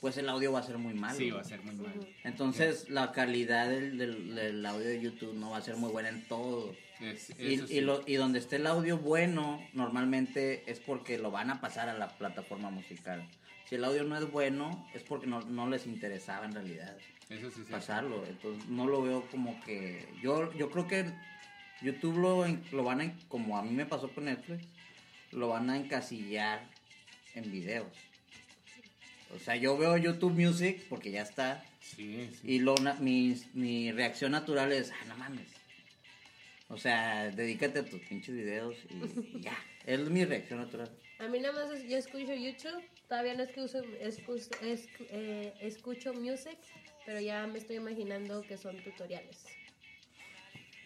[0.00, 1.16] pues el audio va a ser muy malo.
[1.16, 1.94] Sí, va a ser muy mal.
[2.24, 6.10] Entonces la calidad del, del- del audio de YouTube no va a ser muy buena
[6.10, 6.74] en todo.
[7.00, 7.80] Es- Y, eso y sí.
[7.80, 11.94] lo- y donde esté el audio bueno, normalmente es porque lo van a pasar a
[11.96, 13.26] la plataforma musical.
[13.68, 16.96] Si el audio no es bueno, es porque no, no les interesaba en realidad
[17.30, 17.70] Eso sí, sí.
[17.72, 18.26] pasarlo.
[18.26, 20.06] Entonces no lo veo como que...
[20.22, 21.06] Yo, yo creo que
[21.82, 24.66] YouTube lo, en- lo van a, como a mí me pasó con Netflix,
[25.34, 26.66] lo van a encasillar
[27.34, 27.92] en videos.
[29.34, 31.64] O sea, yo veo YouTube Music porque ya está.
[31.80, 32.52] Sí, sí.
[32.54, 35.48] Y lo, na- mi, mi reacción natural es, ah, no mames.
[36.68, 39.56] O sea, dedícate a tus pinches videos y, y ya.
[39.86, 40.90] Es mi reacción natural.
[41.18, 45.06] A mí nada más es- yo escucho YouTube, todavía no es que uso, escu- escu-
[45.10, 46.56] eh, escucho music,
[47.04, 49.44] pero ya me estoy imaginando que son tutoriales.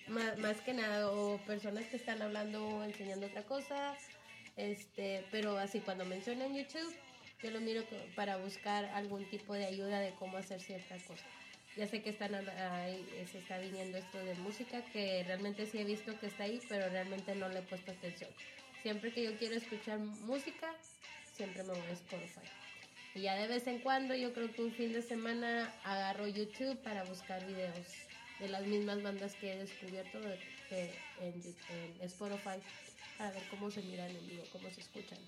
[0.08, 3.94] Má- Más, que nada, o personas que están hablando o enseñando otra cosa,
[4.59, 6.94] este, pero así cuando mencionan YouTube,
[7.42, 7.83] yo lo miro
[8.16, 11.25] para buscar algún tipo de ayuda de cómo hacer cierta cosa.
[11.77, 15.79] Ya sé que están habla- ahí, se está viniendo esto de música, que realmente sí
[15.79, 18.31] he visto que está ahí, pero realmente no le he puesto atención.
[18.83, 20.75] Siempre que yo quiero escuchar música,
[21.37, 22.40] siempre me voy a Spotify.
[23.15, 26.77] Y ya de vez en cuando, yo creo que un fin de semana agarro YouTube
[26.83, 27.87] para buscar videos
[28.40, 30.37] de las mismas bandas que he descubierto de-
[31.21, 31.33] en,
[31.71, 32.61] en Spotify
[33.19, 35.19] para ver cómo se miran en vivo, cómo se escuchan.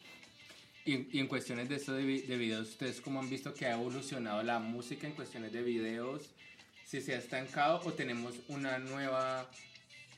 [0.86, 3.66] Y, y en cuestiones de esto de, vi- de videos, ¿ustedes cómo han visto que
[3.66, 6.30] ha evolucionado la música en cuestiones de videos?
[6.86, 9.48] Si se ha estancado o tenemos una nueva,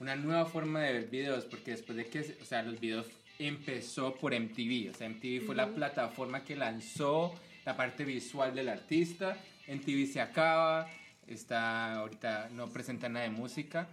[0.01, 3.07] una nueva forma de ver videos, porque después de que, o sea, los videos
[3.39, 8.69] empezó por MTV, o sea, MTV fue la plataforma que lanzó la parte visual del
[8.69, 10.89] artista, MTV se acaba,
[11.27, 13.89] está ahorita no presenta nada de música.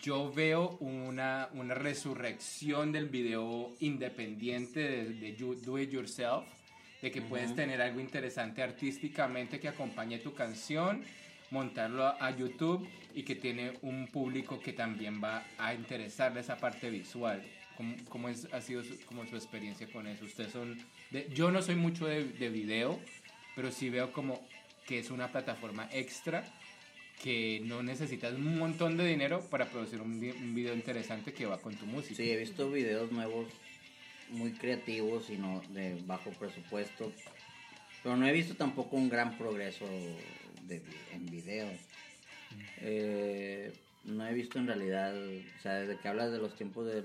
[0.00, 6.46] Yo veo una, una resurrección del video independiente de, de you- Do It Yourself,
[7.00, 11.04] de que puedes tener algo interesante artísticamente que acompañe tu canción,
[11.50, 16.56] montarlo a, a YouTube y que tiene un público que también va a interesarle esa
[16.56, 17.40] parte visual.
[17.76, 20.24] ¿Cómo, cómo es, ha sido su, como su experiencia con eso?
[20.24, 20.76] Ustedes son
[21.12, 22.98] de- yo no soy mucho de, de video,
[23.54, 24.44] pero sí veo como
[24.86, 26.44] que es una plataforma extra
[27.22, 31.46] que no necesitas un montón de dinero para producir un, vi- un video interesante que
[31.46, 32.16] va con tu música.
[32.16, 33.48] Sí, he visto videos nuevos
[34.30, 37.12] muy creativos y no de bajo presupuesto.
[38.02, 39.86] Pero no he visto tampoco un gran progreso
[40.66, 41.80] de, en videos.
[42.80, 43.72] Eh,
[44.04, 47.04] no he visto en realidad, o sea, desde que hablas de los tiempos del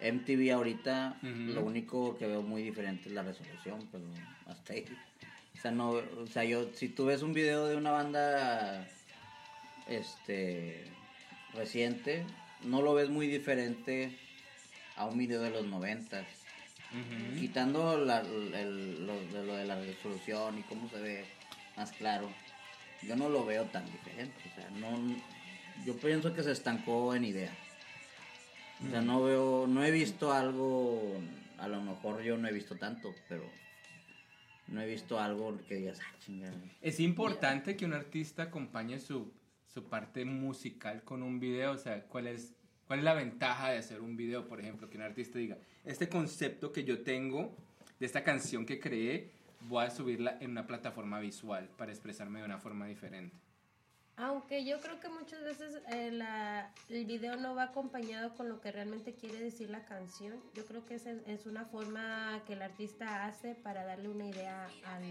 [0.00, 1.52] MTV ahorita, Ujú.
[1.52, 4.04] lo único que veo muy diferente es la resolución, pero
[4.46, 4.98] hasta ahí.
[5.56, 8.88] O sea, no, o sea, yo, si tú ves un video de una banda,
[9.88, 10.84] este,
[11.54, 12.24] reciente,
[12.62, 14.16] no lo ves muy diferente
[14.96, 16.26] a un video de los noventas.
[16.90, 17.40] Ujú.
[17.40, 21.24] Quitando la- el- lo, de lo de la resolución y cómo se ve
[21.76, 22.30] más claro,
[23.02, 24.36] yo no lo veo tan diferente.
[24.50, 25.16] O sea, no,
[25.86, 27.52] yo pienso que se estancó en idea.
[28.86, 31.20] O sea, no veo, no he visto algo,
[31.58, 33.48] a lo mejor yo no he visto tanto, pero
[34.66, 36.54] no he visto algo que digas, ah, chingada.
[36.82, 39.32] Es importante que un artista acompañe su,
[39.72, 42.54] su parte musical con un video, o sea, ¿cuál es,
[42.86, 44.88] ¿cuál es la ventaja de hacer un video, por ejemplo?
[44.90, 47.56] Que un artista diga, este concepto que yo tengo
[47.98, 52.44] de esta canción que creé, voy a subirla en una plataforma visual para expresarme de
[52.44, 53.36] una forma diferente.
[54.16, 56.20] Aunque yo creo que muchas veces eh,
[56.90, 60.38] el video no va acompañado con lo que realmente quiere decir la canción.
[60.54, 64.68] Yo creo que es, es una forma que el artista hace para darle una idea
[64.84, 65.02] al,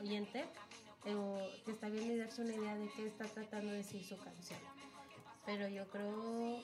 [0.00, 0.44] oyente
[1.06, 4.16] o que está viendo y darse una idea de qué está tratando de decir su
[4.18, 4.58] canción.
[5.46, 6.60] Pero yo creo,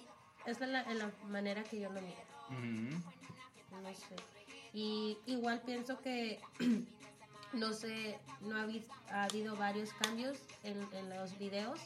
[0.46, 2.16] esa es la, la manera que yo lo miro
[3.82, 4.16] no sé.
[4.72, 6.38] Y igual pienso que,
[7.52, 11.80] no sé, no ha, habi- ha habido varios cambios en, en los videos.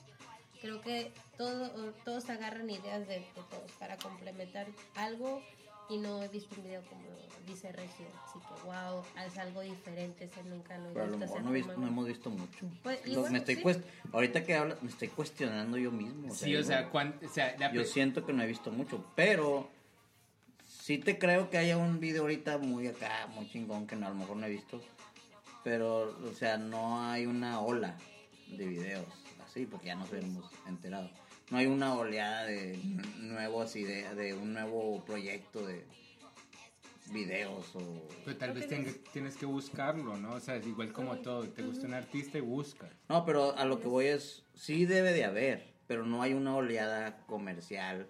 [0.60, 5.40] Creo que todo, todos agarran ideas de, de todos para complementar algo
[5.90, 7.02] y no he visto un video como
[7.46, 8.06] dice Regio.
[8.24, 11.26] Así que, wow, es algo diferente, ese nunca lo he Pero a lo visto.
[11.26, 12.66] mejor no, visto- hemos visto mucho.
[12.82, 13.62] Pues, Lo- me estoy sí.
[13.62, 13.82] cuest-
[14.12, 16.28] ahorita que hablas, me estoy cuestionando yo mismo.
[16.30, 19.04] o sea, Sí, o sea, o sea, la Yo siento que no he visto mucho,
[19.16, 19.68] pero
[20.68, 24.10] sí te creo que haya un video ahorita muy acá, muy chingón que no, a
[24.10, 24.80] lo mejor no he visto.
[25.64, 27.96] Pero, o sea, no hay una ola
[28.48, 29.04] de videos
[29.50, 31.10] así, porque ya nos hemos enterado.
[31.50, 32.78] No hay una oleada de
[33.18, 35.84] nuevos ideas, de un nuevo proyecto de
[37.12, 38.08] videos o...
[38.24, 38.68] Pero tal vez
[39.12, 40.34] tienes que buscarlo, ¿no?
[40.34, 42.90] O sea, es igual como todo, te gusta un artista y buscas.
[43.08, 46.54] No, pero a lo que voy es, sí debe de haber, pero no hay una
[46.54, 48.08] oleada comercial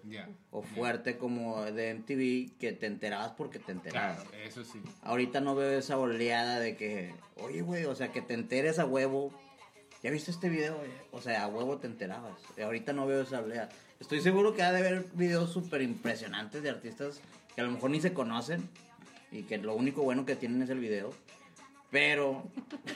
[0.51, 4.23] o fuerte como de MTV que te enterabas porque te enterabas.
[4.23, 4.79] Claro, eso sí.
[5.01, 8.85] Ahorita no veo esa oleada de que, oye, güey, o sea, que te enteres a
[8.85, 9.33] huevo.
[10.03, 10.77] ¿Ya viste este video?
[11.11, 12.33] O sea, a huevo te enterabas.
[12.61, 13.69] Ahorita no veo esa oleada.
[13.99, 17.21] Estoy seguro que ha de haber videos súper impresionantes de artistas
[17.53, 18.67] que a lo mejor ni se conocen
[19.31, 21.13] y que lo único bueno que tienen es el video.
[21.91, 22.47] Pero,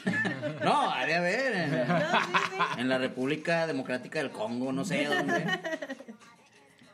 [0.64, 1.54] no, ha de haber
[2.78, 5.46] en la República Democrática del Congo, no sé dónde.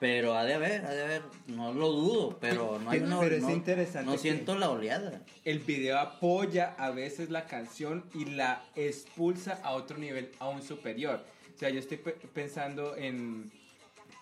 [0.01, 3.35] Pero ha de haber, ha de haber, no lo dudo, pero no hay una Pero
[3.35, 5.21] es no- interesante No siento la oleada.
[5.45, 11.23] El video apoya a veces la canción y la expulsa a otro nivel aún superior.
[11.55, 13.51] O sea, yo estoy pe- pensando en...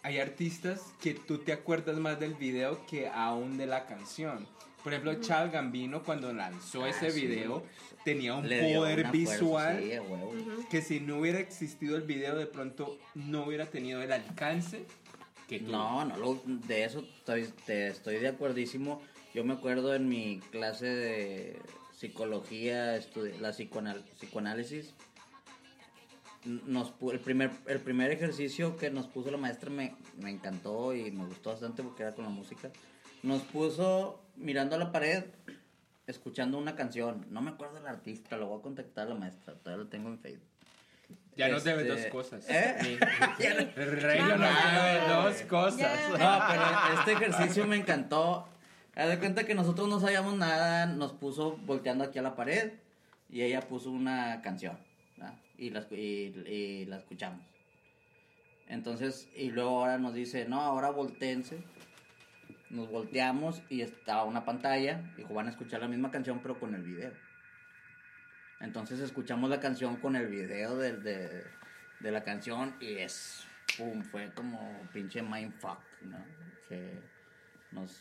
[0.03, 4.45] Hay artistas que tú te acuerdas más del video que aún de la canción.
[4.83, 7.21] Por ejemplo, Charles Gambino cuando lanzó ese Ah, sí.
[7.25, 7.63] video
[8.05, 12.35] tenía un Le poder una fuerza, visual sí, que si no hubiera existido el video
[12.37, 14.85] de pronto no hubiera tenido el alcance
[15.71, 19.01] No, no, lo- de eso estoy, te estoy de acuerdísimo.
[19.33, 21.59] Yo me acuerdo en mi clase de
[21.95, 22.99] psicología,
[23.39, 24.93] la psicoanálisis,
[26.45, 31.11] nos, el, primer, el primer ejercicio que nos puso la maestra me, me encantó y
[31.11, 32.71] me gustó bastante porque era con la música.
[33.23, 35.25] Nos puso mirando a la pared,
[36.07, 37.25] escuchando una canción.
[37.29, 40.07] No me acuerdo del artista, lo voy a contactar a la maestra, todavía lo tengo
[40.09, 40.47] en Facebook.
[41.39, 42.49] Ya nos debes Este, dos cosas.
[42.49, 42.99] ¿Eh?
[43.39, 45.99] El rey nos debe dos cosas.
[46.19, 46.63] No, pero
[46.99, 48.49] este ejercicio me encantó.
[48.93, 52.73] Haz de cuenta que nosotros no sabíamos nada, nos puso volteando aquí a la pared
[53.29, 54.77] y ella puso una canción
[55.15, 55.35] ¿verdad?
[55.57, 55.95] y la, y,
[56.45, 57.41] y la escuchamos.
[58.67, 61.63] Entonces, y luego ahora nos dice, no, ahora volteense.
[62.69, 65.13] Nos volteamos y estaba una pantalla.
[65.15, 67.13] Dijo, van a escuchar la misma canción pero con el video.
[68.61, 71.43] Entonces escuchamos la canción con el video de, de,
[71.99, 73.45] de la canción y es,
[73.77, 74.59] pum, fue como
[74.93, 76.17] pinche mindfuck, ¿no?
[76.67, 76.99] Que
[77.71, 77.97] nos,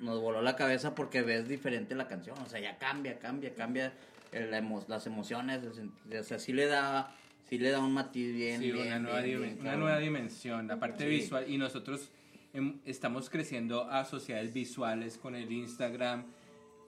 [0.00, 3.92] nos voló la cabeza porque ves diferente la canción, o sea, ya cambia, cambia, cambia
[4.32, 7.14] emo- las emociones, el o sea, sí le da,
[7.48, 10.66] sí le da un matiz bien, Sí, bien, una, nueva, bien, bien una nueva dimensión,
[10.66, 11.10] la parte Sí.
[11.10, 11.48] visual.
[11.48, 12.10] Y nosotros
[12.52, 16.24] em, estamos creciendo a sociedades visuales con el Instagram.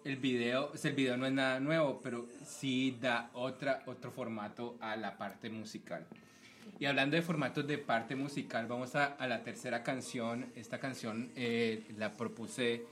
[0.07, 4.95] El video, el video no es nada nuevo, pero sí da otra, otro formato a
[4.95, 6.07] la parte musical.
[6.79, 10.47] Y hablando de formatos de parte musical, vamos a, a la tercera canción.
[10.55, 12.85] Esta canción eh, la propuse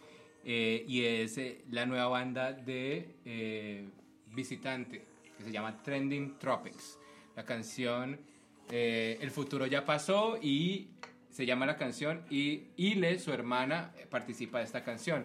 [0.44, 3.88] eh, y es eh, la nueva banda de eh,
[4.32, 5.04] Visitante,
[5.38, 6.98] que se llama Trending Tropics.
[7.36, 8.18] La canción
[8.72, 10.88] eh, El futuro ya pasó y
[11.30, 15.24] se llama la canción y Ile, su hermana, eh, participa de esta canción.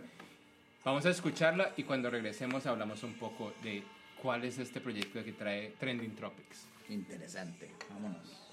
[0.86, 3.84] Vamos a escucharla y cuando regresemos hablamos un poco de
[4.22, 6.70] cuál es este proyecto que trae Trending Tropics.
[6.88, 8.50] Interesante, vámonos.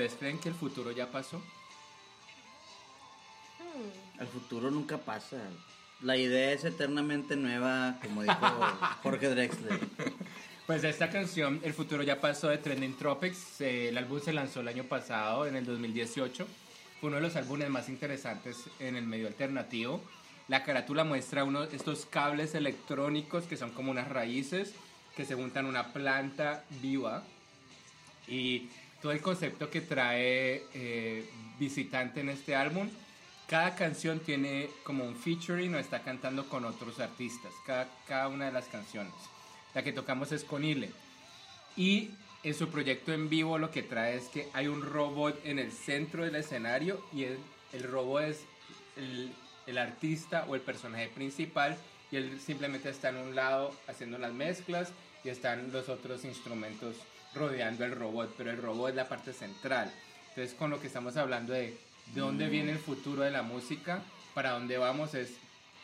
[0.00, 1.42] ¿Ustedes creen que el futuro ya pasó?
[4.18, 5.36] El futuro nunca pasa.
[6.00, 8.34] La idea es eternamente nueva, como dijo
[9.02, 9.78] Jorge Drexler.
[10.66, 14.60] Pues esta canción, El futuro ya pasó de Trending Tropics, eh, el álbum se lanzó
[14.60, 16.46] el año pasado, en el 2018.
[16.98, 20.00] Fue uno de los álbumes más interesantes en el medio alternativo.
[20.48, 24.72] La carátula muestra uno estos cables electrónicos que son como unas raíces
[25.14, 27.22] que se juntan a una planta viva.
[28.26, 28.70] Y
[29.00, 31.28] todo el concepto que trae eh,
[31.58, 32.88] Visitante en este álbum,
[33.46, 38.46] cada canción tiene como un featuring o está cantando con otros artistas, cada, cada una
[38.46, 39.12] de las canciones.
[39.74, 40.90] La que tocamos es con Ile.
[41.76, 42.12] Y
[42.44, 45.70] en su proyecto en vivo lo que trae es que hay un robot en el
[45.70, 47.38] centro del escenario y el,
[47.74, 48.44] el robot es
[48.96, 49.30] el,
[49.66, 51.76] el artista o el personaje principal
[52.10, 54.92] y él simplemente está en un lado haciendo las mezclas
[55.24, 56.96] y están los otros instrumentos
[57.34, 59.92] rodeando el robot, pero el robot es la parte central.
[60.30, 61.76] Entonces con lo que estamos hablando de
[62.14, 64.02] de dónde viene el futuro de la música,
[64.34, 65.34] para dónde vamos es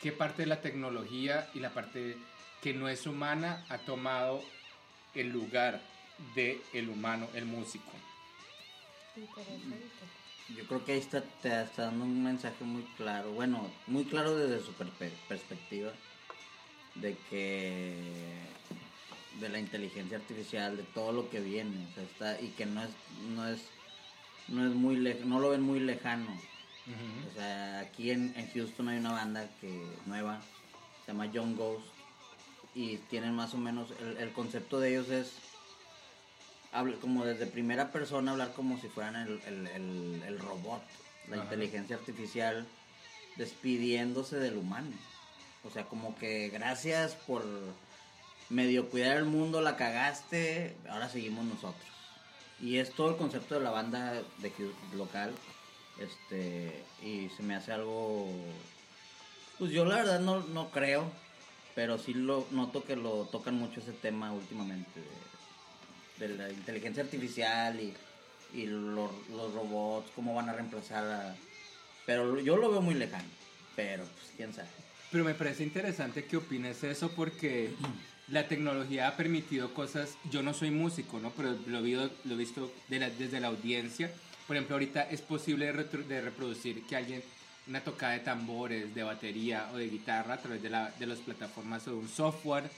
[0.01, 2.17] qué parte de la tecnología y la parte
[2.61, 4.43] que no es humana ha tomado
[5.13, 5.81] el lugar
[6.35, 7.91] de el humano, el músico.
[9.15, 9.77] Interesante.
[10.55, 14.35] Yo creo que ahí está, te está dando un mensaje muy claro, bueno, muy claro
[14.35, 15.91] desde su perspectiva,
[16.95, 17.95] de que
[19.39, 22.83] de la inteligencia artificial, de todo lo que viene, o sea, está, y que no
[22.83, 22.89] es,
[23.35, 23.61] no es,
[24.47, 26.41] no es muy lej- no lo ven muy lejano.
[27.29, 30.41] O sea, aquí en, en Houston hay una banda que nueva,
[31.05, 31.85] se llama Young Ghost,
[32.73, 35.33] y tienen más o menos, el, el concepto de ellos es
[37.01, 40.81] como desde primera persona hablar como si fueran el, el- el- el robot,
[41.29, 41.43] la Ajá.
[41.45, 42.67] inteligencia artificial
[43.35, 44.91] despidiéndose del humano.
[45.63, 47.43] O sea, como que gracias por
[48.49, 51.85] medio cuidar el mundo, la cagaste, ahora seguimos nosotros.
[52.59, 54.51] Y es todo el concepto de la banda de
[54.95, 55.33] local.
[55.99, 58.27] Este, y se me hace algo.
[59.57, 61.11] Pues yo la verdad no, no creo,
[61.75, 65.01] pero sí lo noto que lo tocan mucho ese tema últimamente
[66.19, 67.93] de, la inteligencia artificial y,
[68.53, 71.35] y lo- los robots, cómo van a reemplazar.
[72.05, 73.27] Pero yo lo veo muy lejano,
[73.75, 74.69] pero pues quién sabe.
[75.11, 77.71] Pero me parece interesante que opines eso porque
[78.29, 81.31] la tecnología ha permitido cosas, yo no soy músico, ¿no?
[81.31, 84.11] Pero lo, vi- lo he visto de la- desde la audiencia.
[84.45, 87.23] Por ejemplo, ahorita es posible de reproducir que alguien,
[87.67, 91.19] una tocada de tambores, de batería o de guitarra a través de, la, de las
[91.19, 92.69] plataformas o de un software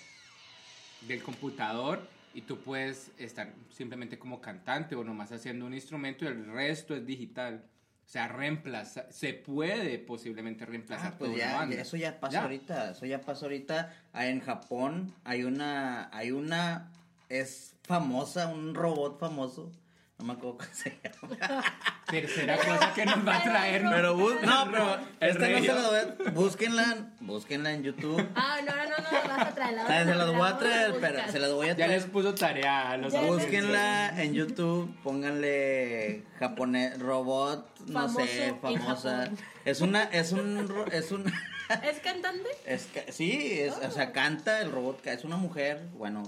[1.01, 6.27] del computador y tú puedes estar simplemente como cantante o nomás haciendo un instrumento y
[6.27, 7.63] el resto es digital.
[8.10, 11.76] O sea, reemplaza, se puede posiblemente reemplazar Ah, pues toda ya, una banda.
[11.76, 12.41] ya, eso ya pasa Ya.
[12.41, 13.93] ahorita, eso ya pasa ahorita.
[14.14, 16.91] Ah, En Japón hay una, hay una,
[17.30, 19.72] es famosa, un robot famoso.
[20.20, 21.63] No me acuerdo cómo se llama.
[22.09, 23.84] Tercera cosa que nos va a traer.
[23.84, 23.91] ¿no?
[23.91, 25.97] Pero bus- no, pero esta no se la voy
[26.28, 28.28] a- búsquenla, búsquenla en YouTube.
[28.36, 29.76] Ah, no, no, no, no, la vas a traer.
[29.76, 32.11] La Ah, se las voy a traer, pero se las voy a Ya les traer.
[32.11, 39.30] puso tarea a los Búsquenla en YouTube, pónganle japonés robot, no Famoso sé, famosa.
[39.63, 41.32] Es una, es un, es un,
[41.84, 42.49] ¿Es cantante?
[42.65, 46.24] es sí, es, o sea, canta el robot, es una mujer, bueno,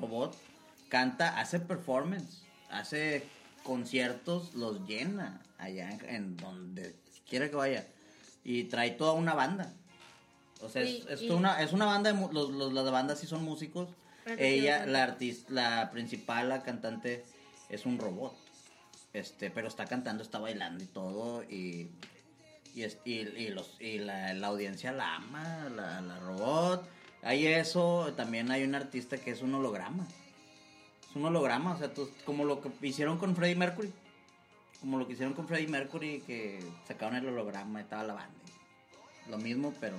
[0.00, 0.36] robot,
[0.88, 2.43] canta, hace performance,
[2.74, 3.24] hace
[3.62, 6.94] conciertos, los llena allá en, en donde
[7.28, 7.86] quiera que vaya
[8.44, 9.72] y trae toda una banda.
[10.60, 12.90] O sea, es, Y- es y- toda una, es una banda, de, los, los, las
[12.90, 13.88] bandas sí son músicos.
[14.38, 17.24] Ella, la artista, la principal, la cantante,
[17.68, 18.34] es un robot.
[19.12, 21.42] Este, pero está cantando, está bailando y todo.
[21.44, 21.90] Y,
[22.74, 26.88] y, es- y, y los, y la, la audiencia la ama, la, la robot.
[27.22, 30.06] Hay eso, también hay un artista que es un holograma.
[31.14, 33.92] Un holograma, o sea, tú- como lo que hicieron con Freddie Mercury.
[34.80, 38.34] Como lo que hicieron con Freddie Mercury, que sacaron el holograma y estaba la banda.
[39.30, 39.96] Lo mismo, pero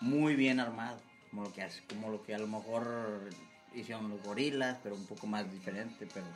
[0.00, 0.98] muy bien armado.
[1.30, 3.30] Como lo que hace, como lo que a lo mejor
[3.74, 6.26] hicieron los gorilas, pero un poco más diferente, pero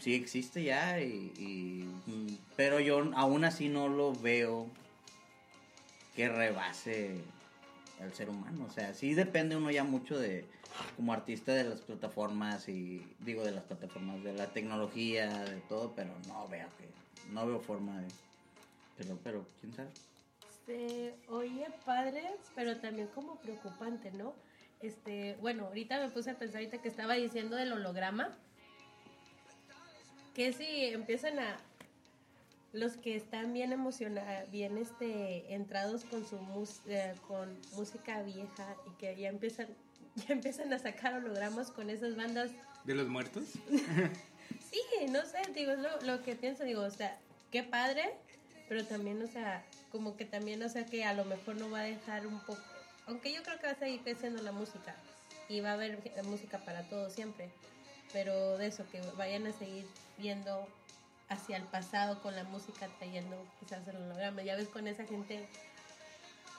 [0.00, 4.66] sí existe ya y, y- mm, pero yo aún así no lo veo
[6.14, 7.20] que rebase
[8.00, 8.66] al ser humano.
[8.68, 10.44] O sea, sí depende uno ya mucho de,
[10.96, 15.92] como artista de las plataformas y, digo, de las plataformas, de la tecnología, de todo,
[15.94, 16.88] pero no veo que,
[17.32, 18.08] no veo forma de,
[18.96, 19.90] pero, pero, quién sabe.
[20.66, 22.22] Se oye padre,
[22.54, 24.34] pero también como preocupante, ¿no?
[24.82, 28.36] Este, bueno, ahorita me puse a pensar ahorita que estaba diciendo del holograma,
[30.34, 31.56] que si empiezan a
[32.76, 38.76] los que están bien emocionados, bien este entrados con su mus- eh, con música vieja
[38.86, 39.68] y que ya empiezan
[40.16, 42.50] ya empiezan a sacar hologramas con esas bandas
[42.84, 43.44] ¿De los muertos?
[44.70, 47.18] Sí, no sé, digo, es lo, lo que pienso, digo, o sea,
[47.50, 48.12] qué padre,
[48.68, 51.80] pero también, o sea, como que también, o sea, que a lo mejor no va
[51.80, 52.60] a dejar un poco,
[53.06, 54.94] aunque yo creo que va a seguir creciendo la música
[55.48, 57.48] y va a haber música para todos siempre,
[58.12, 59.86] pero de eso, que vayan a seguir
[60.18, 60.68] viendo
[61.28, 65.48] hacia el pasado con la música, trayendo quizás el holograma, ya ves con esa gente,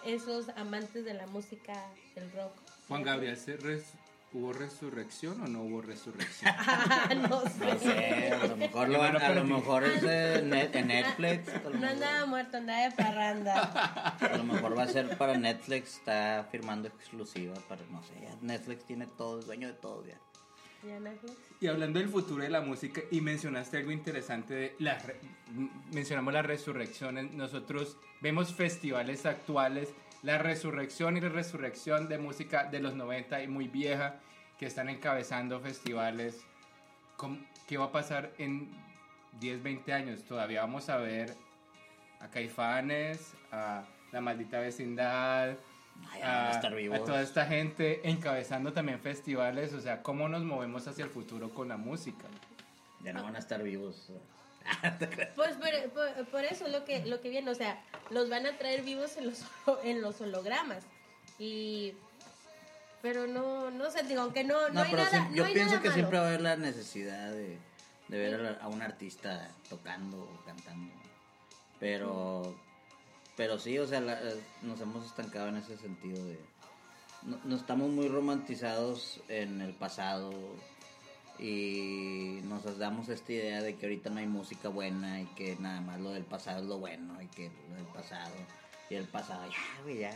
[0.05, 1.73] esos amantes de la música,
[2.15, 2.53] del rock.
[2.87, 3.93] Juan Gabriel, ¿se res-
[4.33, 6.53] ¿hubo resurrección o no hubo resurrección?
[6.67, 7.65] Ah, no sé.
[7.65, 11.49] No sé, a lo mejor, lo, a lo mejor es de net- en Netflix.
[11.73, 14.17] No andaba muerto, andaba de parranda.
[14.19, 18.35] A lo mejor va a ser para Netflix, está firmando exclusiva para, no sé, ya
[18.41, 20.17] Netflix tiene todo, es dueño de todo ya.
[21.59, 24.97] Y hablando del futuro de la música, y mencionaste algo interesante, de la
[25.91, 32.79] mencionamos las resurrecciones, nosotros vemos festivales actuales, la resurrección y la resurrección de música de
[32.79, 34.19] los 90 y muy vieja,
[34.57, 36.41] que están encabezando festivales.
[37.15, 38.69] ¿Cómo- ¿Qué va a pasar en
[39.39, 40.23] 10, 20 años?
[40.23, 41.35] Todavía vamos a ver
[42.19, 45.57] a Caifanes, a La Maldita Vecindad,
[46.11, 46.99] Ay, van a a, estar vivos.
[46.99, 51.49] a toda esta gente encabezando también festivales, o sea, cómo nos movemos hacia el futuro
[51.49, 52.25] con la música.
[53.03, 54.09] Ya no van a estar vivos.
[55.35, 58.57] Pues por, por- por eso lo que, lo que viene, o sea, los van a
[58.57, 59.43] traer vivos en los,
[59.83, 60.83] en los hologramas.
[61.39, 61.93] Y.
[63.01, 65.29] Pero no, no sé, digo, aunque no, no, No, hay pero nada.
[65.31, 65.93] yo no hay pienso nada que malo.
[65.99, 67.57] siempre va a haber la necesidad de,
[68.09, 70.91] de ver a un artista tocando o cantando.
[71.79, 72.55] Pero,
[73.37, 76.37] pero sí, o sea, la- eh, nos hemos estancado en ese sentido de...
[77.23, 80.31] No, no estamos muy romantizados en el pasado
[81.39, 85.81] y nos damos esta idea de que ahorita no hay música buena y que nada
[85.81, 88.33] más lo del pasado es lo bueno y que lo del pasado
[88.89, 90.13] y el pasado ya, güey, ya.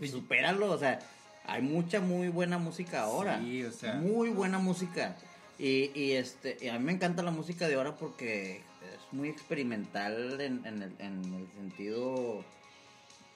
[0.00, 0.08] Sí.
[0.08, 0.98] Supéralo, o sea,
[1.44, 3.38] hay mucha muy buena música ahora.
[3.40, 3.94] Sí, o sea.
[3.94, 5.16] Muy buena música.
[5.58, 8.62] Y, y este, y a mí me encanta la música de ahora porque
[8.94, 12.44] es muy experimental en, en el, en el sentido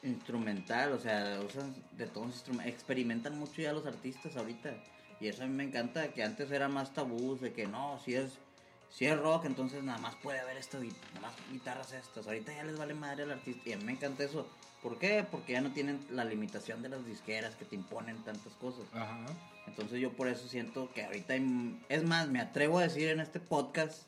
[0.02, 4.74] instrumental, o sea, usan de todos los instrumentos, experimentan mucho ya los artistas ahorita.
[5.20, 8.14] Y eso a mí me encanta, que antes era más tabús de que no, si
[8.14, 8.32] es,
[8.90, 12.26] si es rock, entonces nada más puede haber esto, y nada más guitarras estas.
[12.26, 14.46] Ahorita ya les vale madre al artista y a mí me encanta eso.
[14.82, 15.24] ¿Por qué?
[15.30, 18.84] Porque ya no tienen la limitación de las disqueras que te imponen tantas cosas.
[18.92, 19.24] Ajá.
[19.66, 21.80] Entonces yo por eso siento que ahorita hay...
[21.88, 24.02] Es más, me atrevo a decir en este podcast,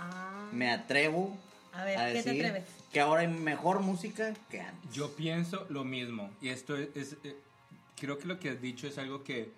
[0.00, 1.36] Ah, me atrevo
[1.72, 2.68] a ver, a ¿qué te decir atreves?
[2.92, 4.90] que ahora hay mejor música que antes.
[4.92, 6.30] Yo pienso lo mismo.
[6.40, 7.36] Y esto es, es, eh,
[7.98, 9.52] creo que lo que has dicho es algo que,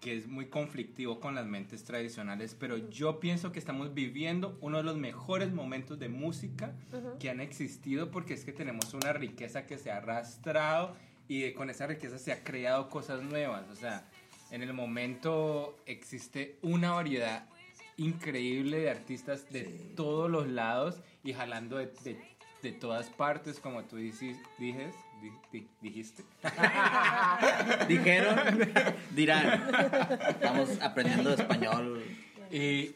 [0.00, 4.78] que es muy conflictivo con las mentes tradicionales, pero yo pienso que estamos viviendo uno
[4.78, 6.72] de los mejores momentos de música
[7.18, 10.94] que han existido porque es que tenemos una riqueza que se ha arrastrado
[11.28, 13.64] y con esa riqueza se ha creado cosas nuevas.
[13.70, 14.04] O sea,
[14.50, 17.46] en el momento existe una variedad
[17.96, 19.64] increíble de artistas de
[19.96, 25.30] todos los lados y jalando de, de- de todas partes, como tú dices, dijes, di-
[25.60, 26.24] di- dijiste.
[27.88, 28.36] Dijeron,
[29.14, 29.62] dirán.
[30.30, 32.02] Estamos aprendiendo español.
[32.50, 32.92] Y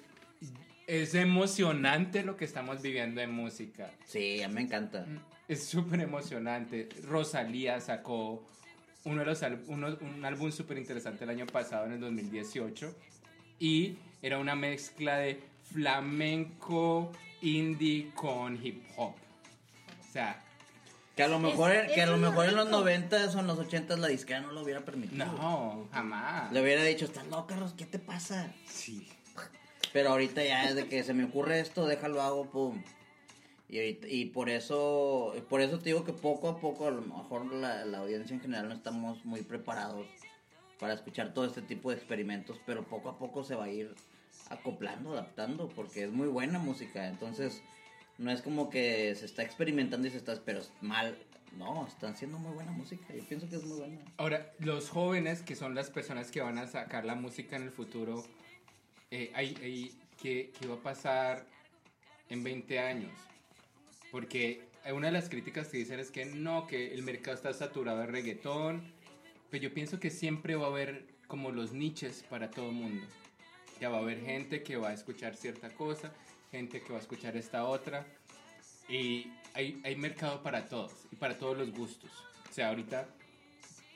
[0.86, 3.90] es emocionante lo que estamos viviendo en música.
[4.06, 5.06] Sí, a mí me encanta.
[5.46, 6.88] Es súper emocionante.
[7.04, 8.44] Rosalía sacó
[9.04, 12.94] uno de los uno- un álbum súper interesante el año pasado, en el 2018.
[13.58, 15.40] Y era una mezcla de
[15.72, 17.12] flamenco,
[17.42, 19.14] indie con hip hop.
[20.08, 20.42] O sea,
[21.16, 22.78] Que a lo mejor, Es- que a lo mejor en los rico.
[22.78, 25.26] 90 o en los 80 la disquera no lo hubiera permitido.
[25.26, 26.50] no, jamás.
[26.52, 28.50] Le hubiera dicho, estás loca, Ros, ¿qué te pasa?
[28.66, 29.06] Sí.
[29.92, 32.82] Pero ahorita ya desde que se me ocurre esto, déjalo hago, pum.
[33.68, 37.02] Y, ahorita- y por eso por eso te digo que poco a poco, a lo
[37.02, 40.06] mejor la, la audiencia en general no estamos muy preparados
[40.78, 43.94] para escuchar todo este tipo de experimentos, pero poco a poco se va a ir
[44.48, 47.06] acoplando, adaptando, porque es muy buena música.
[47.08, 47.62] Entonces,
[48.18, 51.16] no es como que se está experimentando y se está, pero mal.
[51.56, 53.04] No, están haciendo muy buena música.
[53.14, 53.98] Yo pienso que es muy buena.
[54.18, 57.70] Ahora, los jóvenes, que son las personas que van a sacar la música en el
[57.72, 58.24] futuro,
[59.10, 61.44] eh, hay- ¿qué, qué va a pasar
[62.28, 63.10] en 20 años?
[64.12, 64.62] Porque
[64.92, 68.06] una de las críticas que dicen es que no, que el mercado está saturado de
[68.06, 68.82] reggaetón,
[69.50, 73.06] pero yo pienso que siempre va a haber como los niches para todo el mundo.
[73.80, 76.12] Ya va a haber gente que va a escuchar cierta cosa,
[76.50, 78.06] gente que va a escuchar esta otra,
[78.88, 82.10] y hay, hay mercado para todos y para todos los gustos.
[82.48, 83.08] O sea, ahorita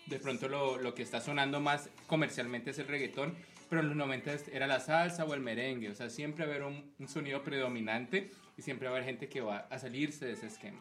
[0.07, 3.35] de pronto lo, lo que está sonando más comercialmente es el reggaetón,
[3.69, 6.55] pero en los 90 era la salsa o el merengue, o sea, siempre va a
[6.55, 10.27] haber un, un sonido predominante y siempre va a haber gente que va a salirse
[10.27, 10.81] de ese esquema.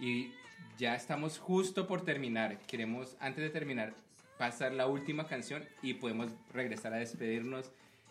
[0.00, 0.32] Y
[0.78, 3.94] ya estamos justo por terminar, queremos antes de terminar
[4.38, 7.70] pasar la última canción y podemos regresar a despedirnos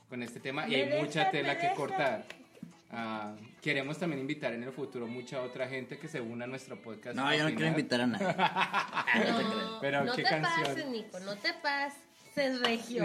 [0.10, 2.26] con este tema y hay dejan, mucha tela que cortar.
[2.90, 6.82] Ah, queremos también invitar en el futuro mucha otra gente que se una a nuestro
[6.82, 7.16] podcast.
[7.18, 8.28] No, a yo no quiero invitar a nadie.
[9.18, 10.64] No, Pero, no ¿qué te canción?
[10.64, 13.04] pases, Nico, no te pases, Regio.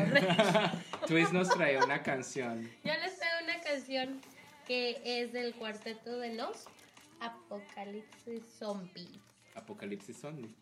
[1.07, 2.69] Twist nos trae una canción.
[2.85, 4.21] Yo les traigo una canción
[4.67, 6.67] que es del cuarteto de los
[7.21, 9.21] Apocalipsis Zombie.
[9.55, 10.55] Apocalipsis Zombie.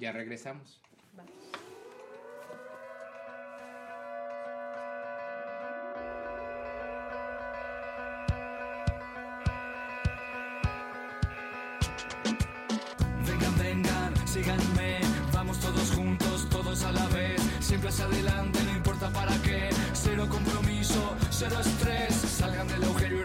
[0.00, 0.80] Ya regresamos.
[1.14, 1.32] Vamos.
[13.26, 15.00] Vengan, vengan, síganme,
[15.34, 20.26] vamos todos juntos, todos a la vez, siempre hacia adelante, no importa para qué, cero
[20.30, 23.24] compromiso, cero estrés, salgan del agujero y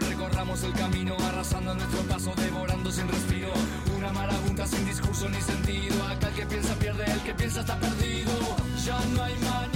[0.64, 3.52] el camino, arrasando nuestro paso, devorando sin respiro,
[3.96, 7.78] una marabunta sin discurso ni sentido, acá el que piensa pierde, el que piensa está
[7.78, 8.32] perdido,
[8.84, 9.75] ya no hay mañana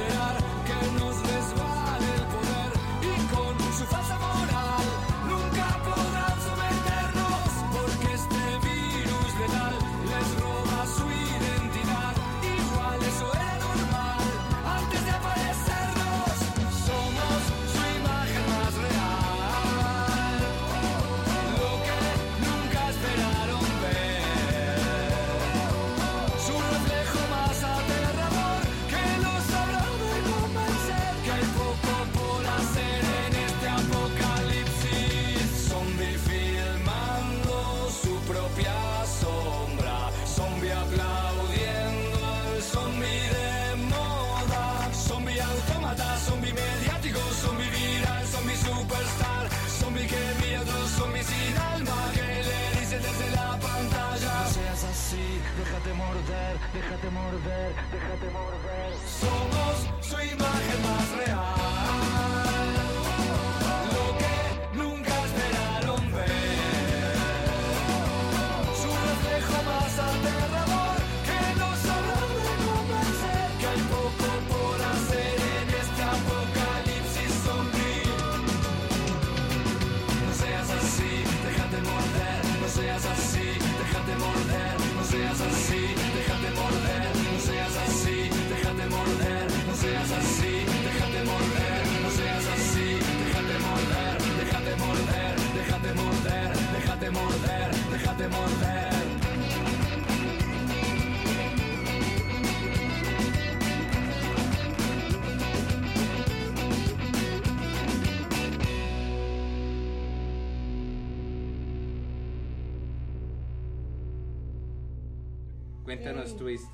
[116.01, 116.65] Cuéntanos, Twist,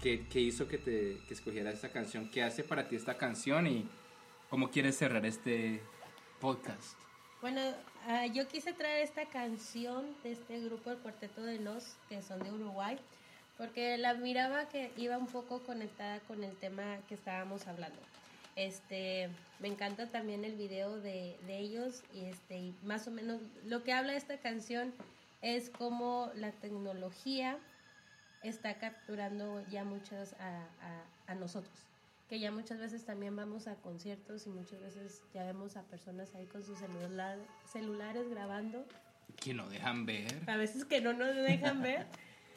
[0.00, 2.30] ¿qué, qué hizo que te que escogieras esta canción?
[2.30, 3.86] ¿Qué hace para ti esta canción y
[4.48, 5.82] cómo quieres cerrar este
[6.40, 6.98] podcast?
[7.42, 7.60] Bueno,
[8.08, 12.42] ah, yo quise traer esta canción de este grupo, el Cuarteto de Los, que son
[12.42, 12.96] de Uruguay,
[13.58, 18.00] porque la miraba que iba un poco conectada con el tema que estábamos hablando.
[18.56, 19.28] Este,
[19.58, 23.84] me encanta también el video de, de ellos y este, y más o menos lo
[23.84, 24.94] que habla esta canción
[25.42, 27.58] es cómo la tecnología
[28.42, 31.74] está capturando ya muchas a, a- a nosotros.
[32.28, 36.32] Que ya muchas veces también vamos a conciertos y muchas veces ya vemos a personas
[36.34, 37.38] ahí con sus celular,
[37.72, 38.86] celulares grabando
[39.42, 40.48] Que no dejan ver.
[40.48, 42.06] a veces que no nos dejan ver.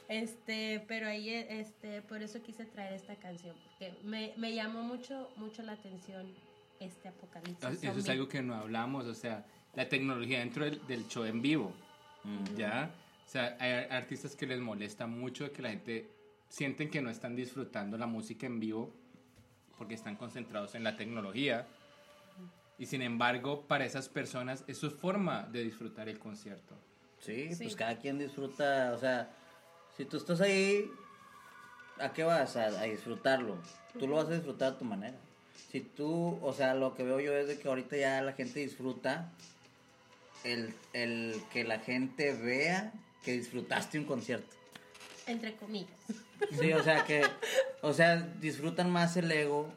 [0.10, 5.32] Este, pero ahí, este, por eso quise traer esta canción, porque me, me llamó mucho,
[5.38, 6.28] mucho la atención
[6.82, 7.82] este apocalipsis.
[7.82, 11.42] Eso es algo que no hablamos, o sea, la tecnología dentro del, del show en
[11.42, 11.72] vivo,
[12.58, 12.92] ¿ya?
[13.26, 16.10] O sea, hay artistas que les molesta mucho que la gente
[16.50, 18.94] sienten que no están disfrutando la música en vivo
[19.78, 21.66] porque están concentrados en la tecnología.
[22.78, 26.76] Y sin embargo, para esas personas, eso es forma de disfrutar el concierto.
[27.20, 27.64] Sí, Sí.
[27.64, 29.32] pues cada quien disfruta, o sea,
[29.96, 30.92] si tú estás ahí,
[32.00, 32.56] ¿a qué vas?
[32.58, 33.58] A, a disfrutarlo.
[33.98, 35.18] Tú lo vas a disfrutar a tu manera.
[35.72, 38.60] Si tú, o sea, lo que veo yo es de que ahorita ya la gente
[38.60, 39.32] disfruta
[40.44, 42.92] el, el que la gente vea
[43.24, 44.56] que disfrutaste un concierto.
[45.28, 45.90] Entre comillas.
[46.60, 47.24] Sí, o sea que,
[47.82, 49.72] o sea, disfrutan más el ego,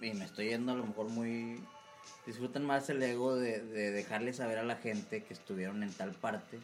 [0.00, 1.60] y me estoy yendo a lo mejor muy,
[2.26, 6.12] disfrutan más el ego de, de dejarle saber a la gente que estuvieron en tal
[6.12, 6.58] parte.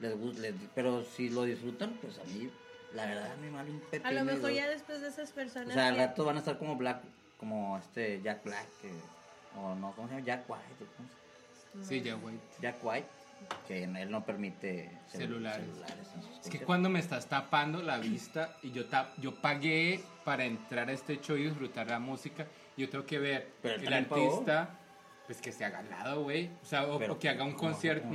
[0.00, 2.50] Les, gu- les- pero si lo disfrutan, pues a mí,
[2.94, 4.12] la verdad, a mí me vale un A pepino.
[4.12, 5.70] lo mejor ya después de esas personas.
[5.70, 7.00] O sea, al rato van a estar como Black,
[7.38, 8.92] como este Jack Black, que-
[9.58, 10.26] o no, ¿cómo se llama?
[10.26, 10.64] Jack White.
[10.96, 12.34] ¿cómo se- Sí, ya, güey.
[12.60, 13.08] Jack White,
[13.66, 15.66] que él no permite cel- Celulares.
[16.14, 20.02] en sus Es que cuando me estás tapando la vista y yo tap, yo pagué
[20.24, 23.84] para entrar a este show y disfrutar la música, yo tengo que ver Pero el
[23.84, 24.30] también pagó.
[24.30, 24.78] artista,
[25.26, 26.50] pues que se haga al lado, güey.
[26.62, 28.08] O sea, o, Pero, o que haga un concierto.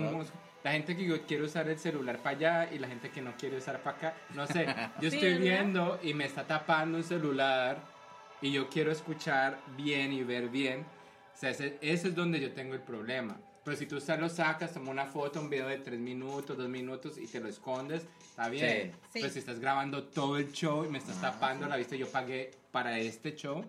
[0.64, 3.32] La gente que yo quiere usar el celular para allá y la gente que no
[3.38, 4.14] quiere usar para acá.
[4.36, 4.66] No sé,
[5.02, 7.78] yo estoy viendo y me está tapando un celular
[8.42, 10.82] y yo quiero escuchar bien y ver bien.
[11.34, 13.38] O sea, ese, ese es donde yo tengo el problema.
[13.70, 17.20] Pero si tú solo sacas, tomas una foto, un video de tres minutos, dos minutos
[17.20, 18.02] y te lo escondes,
[18.32, 18.92] está bien.
[19.14, 19.20] Sí.
[19.22, 22.10] Pero si estás grabando todo el show y me estás Ah, tapando la vista, yo
[22.10, 23.64] pagué para este show,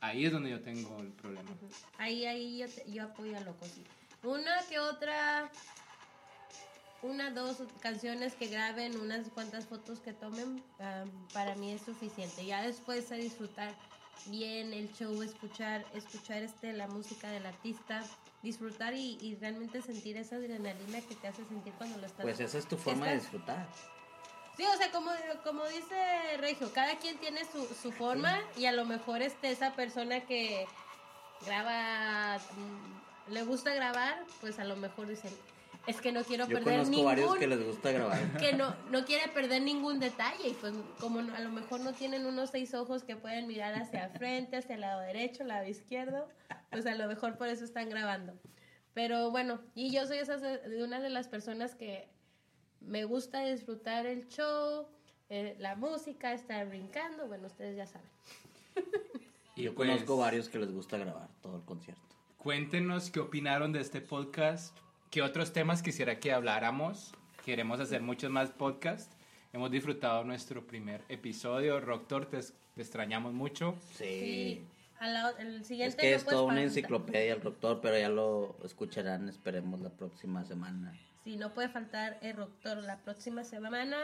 [0.00, 1.50] ahí es donde yo tengo el problema.
[1.98, 3.84] Ahí, ahí yo, te- yo apoyo a Loco, sí.
[4.22, 5.50] Una que otra,
[7.02, 12.46] una, dos canciones que graben, unas cuantas fotos que tomen, am, para mí es suficiente.
[12.46, 13.74] Ya después a disfrutar
[14.26, 18.02] bien el show, escuchar, escuchar este, la música del artista,
[18.42, 22.40] disfrutar y, y realmente sentir esa adrenalina que te hace sentir cuando lo estás Pues
[22.40, 23.66] esa es tu forma de disfrutar.
[24.56, 25.10] Sí, o sea, como,
[25.44, 29.72] como dice Regio, cada quien tiene su, su forma y a lo mejor este, esa
[29.72, 30.66] persona que
[31.46, 35.32] graba, mm, le gusta grabar, pues a lo mejor dicen,
[35.86, 37.06] es que no quiero Yo perder conozco ningún...
[37.06, 38.36] varios que les gusta grabar.
[38.38, 41.92] que no, no quiere perder ningún detalle y pues como no- a lo mejor no
[41.92, 45.66] tienen unos seis ojos que pueden mirar hacia frente, hacia el lado derecho, el lado
[45.68, 46.28] izquierdo,
[46.70, 48.34] pues a lo mejor por eso están grabando.
[48.94, 52.08] Pero bueno, y yo soy esa de de una de las personas que
[52.80, 54.86] me gusta disfrutar el show,
[55.30, 58.08] eh, la música, estar brincando, bueno, ustedes ya saben.
[59.54, 62.00] Y Yo pues, conozco varios que les gusta grabar todo el concierto.
[62.38, 64.74] Cuéntenos qué opinaron de este podcast,
[65.12, 67.12] qué otros temas quisiera que habláramos.
[67.44, 69.14] Queremos hacer muchos más podcasts.
[69.52, 71.80] Hemos disfrutado nuestro primer episodio.
[71.80, 73.76] Doctor, te, te extrañamos mucho.
[73.92, 74.04] Sí.
[74.04, 74.66] Sí.
[74.98, 78.56] A la- el Es que no es toda una enciclopedia el doctor, pero ya lo
[78.64, 80.98] escucharán, esperemos, la próxima semana.
[81.24, 83.98] Sí, no puede faltar el doctor la próxima semana.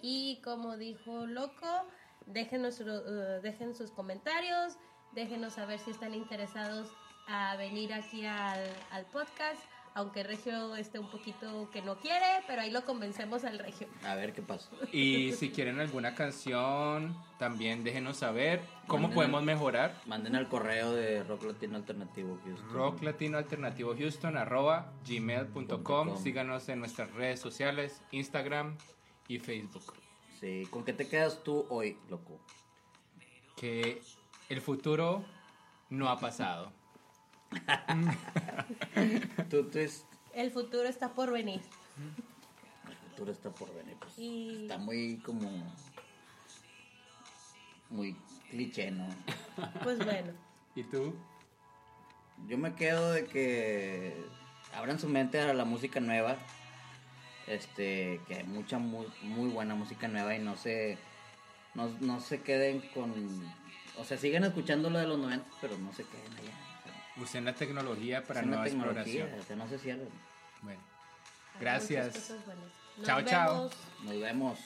[0.00, 1.86] Y como dijo Loco,
[2.26, 2.96] dejen, nuestro,
[3.36, 4.78] eh, dejen sus comentarios,
[5.12, 6.88] déjenos saber si están interesados
[7.26, 9.60] a venir aquí al, al podcast.
[9.94, 13.88] Aunque Regio esté un poquito que no quiere, pero ahí lo convencemos al Regio.
[14.04, 14.70] A ver qué pasa.
[14.92, 19.94] Y si quieren alguna canción, también déjenos saber cómo Manden- podemos mejorar.
[20.06, 22.70] Manden al correo de Rock Latino Alternativo Houston.
[22.72, 25.82] Rock Latino Alternativo Houston arroba gmail.com.
[25.82, 26.16] com.
[26.22, 28.76] Síganos en nuestras redes sociales, Instagram
[29.26, 29.92] y Facebook.
[30.38, 32.38] Sí, ¿con qué te quedas tú hoy, loco?
[33.56, 34.00] Que
[34.48, 35.24] el futuro
[35.90, 36.72] no ha pasado.
[39.50, 41.60] Tú, tú es, El futuro está por venir.
[42.88, 43.96] el futuro está por venir.
[43.98, 45.50] pues, Y- Está muy como...
[47.90, 48.14] Muy
[48.50, 49.08] cliché, ¿no?
[49.82, 50.32] Pues bueno.
[50.74, 51.14] ¿Y tú?
[52.46, 54.14] Yo me quedo de que
[54.74, 56.36] abran su mente a la música nueva.
[57.46, 60.98] Este, que hay mucha muy, muy buena música nueva y no se
[61.74, 63.10] no, no se queden con
[63.96, 66.52] o sea, siguen escuchando lo de los 90, pero no se queden allá.
[67.20, 69.40] Usen la tecnología para usen la nueva tecnología, exploración.
[69.40, 70.08] o sea, no se cierren.
[70.62, 70.80] Bueno,
[71.60, 72.32] Gracias.
[73.04, 73.70] Chao, chao.
[74.04, 74.58] Nos vemos.